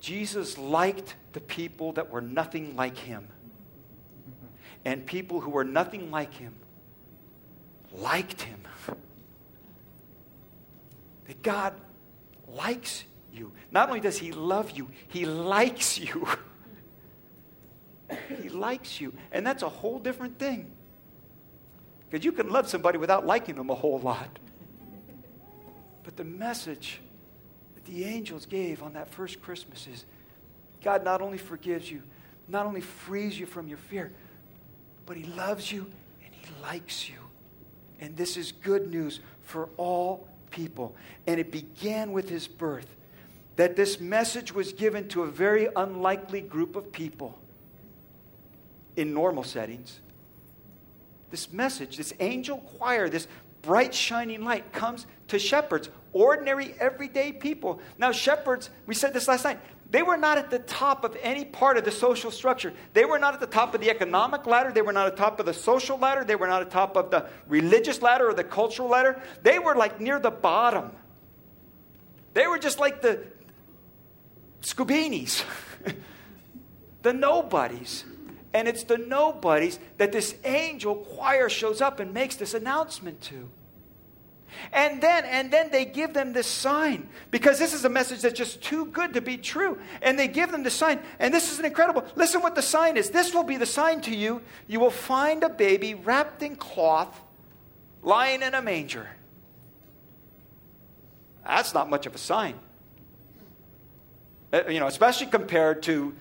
Jesus 0.00 0.58
liked 0.58 1.14
the 1.32 1.40
people 1.40 1.92
that 1.92 2.10
were 2.10 2.20
nothing 2.20 2.74
like 2.76 2.98
him 2.98 3.28
and 4.84 5.06
people 5.06 5.40
who 5.40 5.50
were 5.50 5.64
nothing 5.64 6.10
like 6.10 6.34
him 6.34 6.54
liked 7.92 8.42
him. 8.42 8.60
That 11.26 11.42
God 11.42 11.74
likes 12.48 13.04
you. 13.32 13.52
Not 13.70 13.88
only 13.88 14.00
does 14.00 14.18
he 14.18 14.32
love 14.32 14.72
you, 14.72 14.88
he 15.08 15.24
likes 15.24 15.98
you. 15.98 16.26
he 18.42 18.48
likes 18.48 19.00
you. 19.00 19.12
And 19.30 19.46
that's 19.46 19.62
a 19.62 19.68
whole 19.68 19.98
different 19.98 20.38
thing. 20.38 20.70
Because 22.12 22.26
you 22.26 22.32
can 22.32 22.50
love 22.50 22.68
somebody 22.68 22.98
without 22.98 23.24
liking 23.24 23.54
them 23.54 23.70
a 23.70 23.74
whole 23.74 23.98
lot. 23.98 24.38
But 26.04 26.14
the 26.18 26.24
message 26.24 27.00
that 27.74 27.86
the 27.86 28.04
angels 28.04 28.44
gave 28.44 28.82
on 28.82 28.92
that 28.92 29.08
first 29.08 29.40
Christmas 29.40 29.86
is 29.86 30.04
God 30.84 31.04
not 31.04 31.22
only 31.22 31.38
forgives 31.38 31.90
you, 31.90 32.02
not 32.48 32.66
only 32.66 32.82
frees 32.82 33.40
you 33.40 33.46
from 33.46 33.66
your 33.66 33.78
fear, 33.78 34.12
but 35.06 35.16
He 35.16 35.24
loves 35.24 35.72
you 35.72 35.90
and 36.22 36.34
He 36.34 36.44
likes 36.62 37.08
you. 37.08 37.16
And 37.98 38.14
this 38.14 38.36
is 38.36 38.52
good 38.52 38.90
news 38.90 39.20
for 39.44 39.70
all 39.78 40.28
people. 40.50 40.94
And 41.26 41.40
it 41.40 41.50
began 41.50 42.12
with 42.12 42.28
His 42.28 42.46
birth. 42.46 42.94
That 43.56 43.74
this 43.74 44.00
message 44.00 44.52
was 44.52 44.74
given 44.74 45.08
to 45.08 45.22
a 45.22 45.28
very 45.28 45.68
unlikely 45.76 46.42
group 46.42 46.76
of 46.76 46.92
people 46.92 47.38
in 48.96 49.14
normal 49.14 49.44
settings. 49.44 50.00
This 51.32 51.50
message, 51.50 51.96
this 51.96 52.12
angel 52.20 52.58
choir, 52.58 53.08
this 53.08 53.26
bright 53.62 53.94
shining 53.94 54.44
light 54.44 54.70
comes 54.70 55.06
to 55.28 55.38
shepherds, 55.38 55.88
ordinary, 56.12 56.74
everyday 56.78 57.32
people. 57.32 57.80
Now, 57.96 58.12
shepherds, 58.12 58.68
we 58.86 58.94
said 58.94 59.14
this 59.14 59.28
last 59.28 59.44
night, 59.44 59.58
they 59.90 60.02
were 60.02 60.18
not 60.18 60.36
at 60.36 60.50
the 60.50 60.58
top 60.58 61.04
of 61.04 61.16
any 61.22 61.46
part 61.46 61.78
of 61.78 61.86
the 61.86 61.90
social 61.90 62.30
structure. 62.30 62.74
They 62.92 63.06
were 63.06 63.18
not 63.18 63.32
at 63.32 63.40
the 63.40 63.46
top 63.46 63.74
of 63.74 63.80
the 63.80 63.88
economic 63.88 64.46
ladder. 64.46 64.72
They 64.72 64.82
were 64.82 64.92
not 64.92 65.06
at 65.06 65.16
the 65.16 65.22
top 65.22 65.40
of 65.40 65.46
the 65.46 65.54
social 65.54 65.98
ladder. 65.98 66.22
They 66.22 66.36
were 66.36 66.46
not 66.46 66.60
at 66.60 66.68
the 66.68 66.74
top 66.74 66.96
of 66.98 67.10
the 67.10 67.26
religious 67.48 68.02
ladder 68.02 68.28
or 68.28 68.34
the 68.34 68.44
cultural 68.44 68.90
ladder. 68.90 69.22
They 69.42 69.58
were 69.58 69.74
like 69.74 70.00
near 70.00 70.20
the 70.20 70.30
bottom. 70.30 70.92
They 72.34 72.46
were 72.46 72.58
just 72.58 72.78
like 72.78 73.00
the 73.00 73.24
Scubinis. 74.60 75.44
the 77.02 77.14
nobodies. 77.14 78.04
And 78.54 78.68
it's 78.68 78.84
the 78.84 78.98
nobodies 78.98 79.78
that 79.96 80.12
this 80.12 80.34
angel 80.44 80.96
choir 80.96 81.48
shows 81.48 81.80
up 81.80 82.00
and 82.00 82.12
makes 82.12 82.36
this 82.36 82.54
announcement 82.54 83.20
to. 83.22 83.48
And 84.72 85.00
then, 85.02 85.24
and 85.24 85.50
then 85.50 85.70
they 85.70 85.84
give 85.84 86.12
them 86.12 86.32
this 86.32 86.46
sign 86.46 87.08
because 87.30 87.58
this 87.58 87.72
is 87.72 87.84
a 87.84 87.88
message 87.88 88.20
that's 88.20 88.36
just 88.36 88.60
too 88.62 88.86
good 88.86 89.14
to 89.14 89.20
be 89.20 89.36
true. 89.36 89.78
And 90.02 90.18
they 90.18 90.28
give 90.28 90.52
them 90.52 90.62
the 90.62 90.70
sign, 90.70 91.00
and 91.18 91.32
this 91.32 91.50
is 91.50 91.58
an 91.58 91.64
incredible. 91.64 92.04
Listen, 92.16 92.42
what 92.42 92.54
the 92.54 92.62
sign 92.62 92.96
is. 92.96 93.10
This 93.10 93.34
will 93.34 93.44
be 93.44 93.56
the 93.56 93.66
sign 93.66 94.00
to 94.02 94.14
you. 94.14 94.42
You 94.66 94.80
will 94.80 94.90
find 94.90 95.42
a 95.42 95.48
baby 95.48 95.94
wrapped 95.94 96.42
in 96.42 96.56
cloth, 96.56 97.20
lying 98.02 98.42
in 98.42 98.54
a 98.54 98.62
manger. 98.62 99.08
That's 101.46 101.74
not 101.74 101.90
much 101.90 102.06
of 102.06 102.14
a 102.14 102.18
sign, 102.18 102.54
uh, 104.52 104.68
you 104.68 104.78
know, 104.78 104.86
especially 104.86 105.26
compared 105.26 105.82
to 105.84 106.14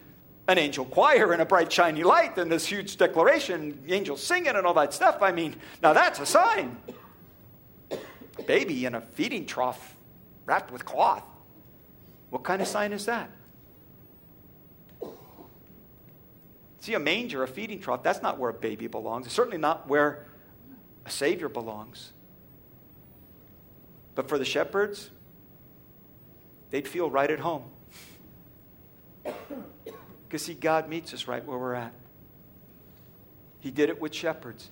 an 0.48 0.58
angel 0.58 0.86
choir 0.86 1.32
and 1.34 1.42
a 1.42 1.46
bright 1.46 1.72
shiny 1.72 2.04
light 2.04 2.38
and 2.38 2.52
this 2.52 2.66
huge 2.66 2.98
declaration, 2.98 3.84
angels 3.88 4.24
singing 4.24 4.56
and 4.56 4.66
all 4.66 4.74
that 4.74 4.94
stuff. 4.94 5.22
I 5.22 5.32
mean, 5.32 5.56
now 5.82 5.94
that's 5.94 6.20
a 6.20 6.26
sign. 6.26 6.78
A 7.92 8.44
baby 8.44 8.86
in 8.86 8.96
a 8.96 9.02
feeding 9.02 9.46
trough 9.46 9.96
wrapped 10.46 10.72
with 10.72 10.84
cloth. 10.86 11.24
What 12.30 12.44
kind 12.44 12.62
of 12.62 12.68
sign 12.68 12.94
is 12.94 13.06
that? 13.06 13.30
See, 16.80 16.96
a 16.96 17.00
manger, 17.00 17.44
a 17.44 17.48
feeding 17.48 17.80
trough, 17.80 18.02
that's 18.02 18.24
not 18.24 18.40
where 18.40 18.50
a 18.50 18.54
baby 18.54 18.88
belongs. 18.88 19.28
It's 19.28 19.36
certainly 19.36 19.60
not 19.60 19.88
where 19.88 20.26
a 21.06 21.12
Savior 21.12 21.48
belongs. 21.48 22.12
But 24.16 24.28
for 24.28 24.40
the 24.40 24.46
shepherds, 24.46 25.12
they'd 26.72 26.88
feel 26.88 27.10
right 27.10 27.30
at 27.30 27.40
home. 27.40 27.66
Because, 30.32 30.46
see, 30.46 30.54
God 30.54 30.88
meets 30.88 31.14
us 31.14 31.28
right 31.28 31.46
where 31.46 31.58
we're 31.58 31.74
at. 31.74 31.92
He 33.60 33.70
did 33.70 33.90
it 33.90 34.00
with 34.00 34.14
shepherds. 34.14 34.70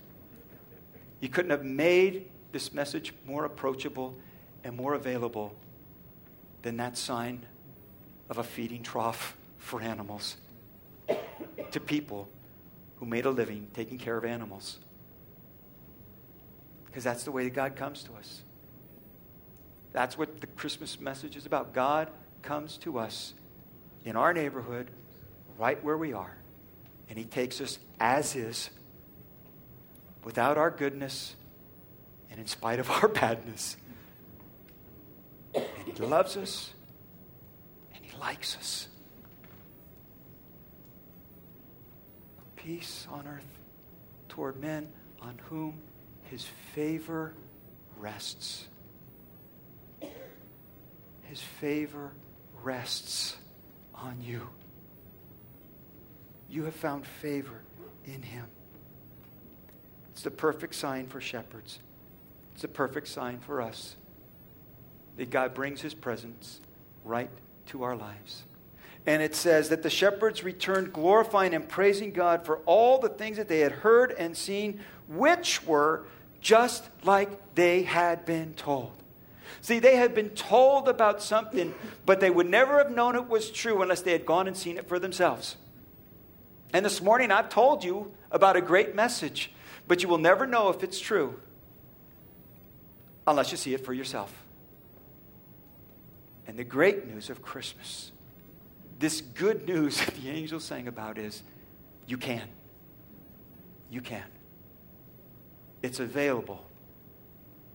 He 1.20 1.28
couldn't 1.28 1.52
have 1.52 1.66
made 1.66 2.32
this 2.54 2.74
message 2.74 3.14
more 3.26 3.44
approachable 3.44 4.16
and 4.64 4.74
more 4.78 4.94
available 4.94 5.54
than 6.62 6.78
that 6.78 6.98
sign 6.98 7.46
of 8.30 8.38
a 8.38 8.44
feeding 8.44 8.84
trough 8.84 9.36
for 9.58 9.82
animals 9.82 10.38
to 11.72 11.82
people 11.82 12.30
who 12.96 13.06
made 13.06 13.26
a 13.26 13.30
living 13.30 13.68
taking 13.74 13.98
care 13.98 14.16
of 14.16 14.24
animals. 14.24 14.80
Because 16.86 17.04
that's 17.04 17.26
the 17.26 17.32
way 17.32 17.44
that 17.44 17.54
God 17.54 17.76
comes 17.76 18.04
to 18.04 18.14
us. 18.14 18.44
That's 19.92 20.18
what 20.18 20.40
the 20.40 20.48
Christmas 20.48 21.02
message 21.02 21.36
is 21.36 21.46
about. 21.46 21.74
God 21.74 22.10
comes 22.44 22.78
to 22.78 22.98
us 22.98 23.34
in 24.06 24.16
our 24.16 24.32
neighborhood 24.32 24.92
right 25.60 25.84
where 25.84 25.98
we 25.98 26.14
are. 26.14 26.36
And 27.10 27.20
He 27.20 27.26
takes 27.26 27.62
us 27.62 27.78
as 28.00 28.36
is, 28.36 28.70
without 30.24 30.58
our 30.58 30.72
goodness 30.72 31.36
and 32.32 32.40
in 32.40 32.48
spite 32.48 32.80
of 32.80 32.90
our 33.04 33.08
badness. 33.08 33.78
And 35.54 35.66
He 35.86 36.04
loves 36.04 36.38
us 36.38 36.74
and 37.94 38.04
He 38.04 38.18
likes 38.18 38.56
us. 38.56 38.88
Peace 42.56 43.08
on 43.12 43.28
earth 43.28 43.46
toward 44.28 44.60
men 44.62 44.88
on 45.22 45.40
whom 45.50 45.74
His 46.30 46.46
favor 46.74 47.34
rests. 47.98 48.68
His 51.24 51.42
favor 51.42 52.12
rests 52.64 53.38
on 53.94 54.18
you 54.22 54.48
you 56.50 56.64
have 56.64 56.76
found 56.76 57.06
favor 57.06 57.62
in 58.06 58.22
him. 58.22 58.46
It's 60.12 60.24
the 60.24 60.32
perfect 60.32 60.76
sign 60.76 61.08
for 61.08 61.22
shepherds. 61.22 61.80
It's 62.54 62.64
the 62.64 62.68
perfect 62.68 63.08
sign 63.08 63.40
for 63.40 63.62
us 63.62 63.96
that 65.18 65.30
God 65.30 65.54
brings 65.54 65.82
his 65.82 65.94
presence 65.94 66.60
right 67.06 67.30
to 67.68 67.84
our 67.84 67.96
lives. 67.96 68.44
And 69.06 69.22
it 69.22 69.36
says 69.36 69.70
that 69.70 69.82
the 69.82 69.90
shepherds 69.90 70.44
returned 70.44 70.94
glorifying 70.94 71.54
and 71.54 71.68
praising 71.68 72.12
God 72.12 72.46
for 72.46 72.58
all 72.66 73.00
the 73.00 73.10
things 73.10 73.38
that 73.38 73.48
they 73.48 73.60
had 73.60 73.72
heard 73.72 74.12
and 74.12 74.36
seen, 74.36 74.82
which 75.08 75.66
were 75.66 76.06
just 76.42 76.90
like 77.04 77.56
they 77.56 77.84
had 77.84 78.26
been 78.26 78.54
told. 78.54 78.92
See, 79.62 79.80
they 79.80 79.96
had 79.96 80.14
been 80.14 80.30
told 80.30 80.88
about 80.88 81.22
something, 81.22 81.74
but 82.06 82.20
they 82.20 82.30
would 82.30 82.50
never 82.50 82.78
have 82.78 82.92
known 82.92 83.16
it 83.16 83.28
was 83.28 83.52
true 83.52 83.82
unless 83.82 84.02
they 84.02 84.12
had 84.12 84.26
gone 84.26 84.48
and 84.48 84.56
seen 84.56 84.78
it 84.78 84.88
for 84.88 85.00
themselves. 85.00 85.58
And 86.74 86.86
this 86.86 87.02
morning 87.02 87.32
I've 87.32 87.50
told 87.50 87.84
you 87.84 88.12
about 88.32 88.56
a 88.56 88.62
great 88.62 88.96
message, 88.96 89.52
but 89.88 90.04
you 90.04 90.10
will 90.10 90.20
never 90.20 90.46
know 90.46 90.70
if 90.70 90.84
it's 90.84 91.00
true 91.00 91.40
unless 93.26 93.52
you 93.52 93.58
see 93.58 93.74
it 93.74 93.86
for 93.86 93.94
yourself. 93.94 94.34
And 96.48 96.58
the 96.58 96.64
great 96.64 97.08
news 97.08 97.30
of 97.30 97.42
Christmas, 97.42 98.12
this 99.00 99.22
good 99.22 99.68
news 99.68 99.98
that 100.06 100.16
the 100.16 100.30
angels 100.30 100.64
sang 100.64 100.88
about 100.88 101.18
is 101.18 101.42
you 102.08 102.18
can. 102.18 102.48
You 103.90 104.02
can. 104.02 104.26
It's 105.82 106.00
available 106.00 106.64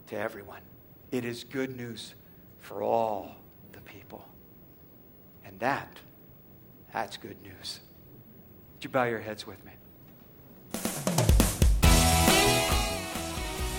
to 0.09 0.17
everyone. 0.17 0.61
It 1.11 1.25
is 1.25 1.45
good 1.45 1.77
news 1.77 2.15
for 2.61 2.83
all 2.83 3.37
the 3.73 3.81
people. 3.81 4.25
And 5.45 5.59
that, 5.61 5.99
that's 6.93 7.17
good 7.17 7.41
news 7.43 7.81
you 8.85 8.91
bow 8.91 9.05
your 9.05 9.21
heads 9.21 9.47
with 9.47 9.65
me? 9.65 9.73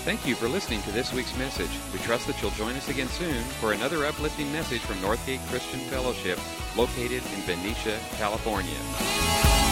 Thank 0.04 0.26
you 0.26 0.36
for 0.36 0.46
listening 0.46 0.82
to 0.82 0.92
this 0.92 1.12
week's 1.12 1.36
message. 1.36 1.70
We 1.92 1.98
trust 2.00 2.26
that 2.28 2.40
you'll 2.40 2.52
join 2.52 2.74
us 2.74 2.88
again 2.88 3.08
soon 3.08 3.42
for 3.60 3.72
another 3.72 4.04
uplifting 4.04 4.52
message 4.52 4.80
from 4.80 4.96
Northgate 4.96 5.44
Christian 5.48 5.80
Fellowship, 5.80 6.38
located 6.76 7.22
in 7.34 7.40
Benicia, 7.46 7.98
California. 8.16 9.65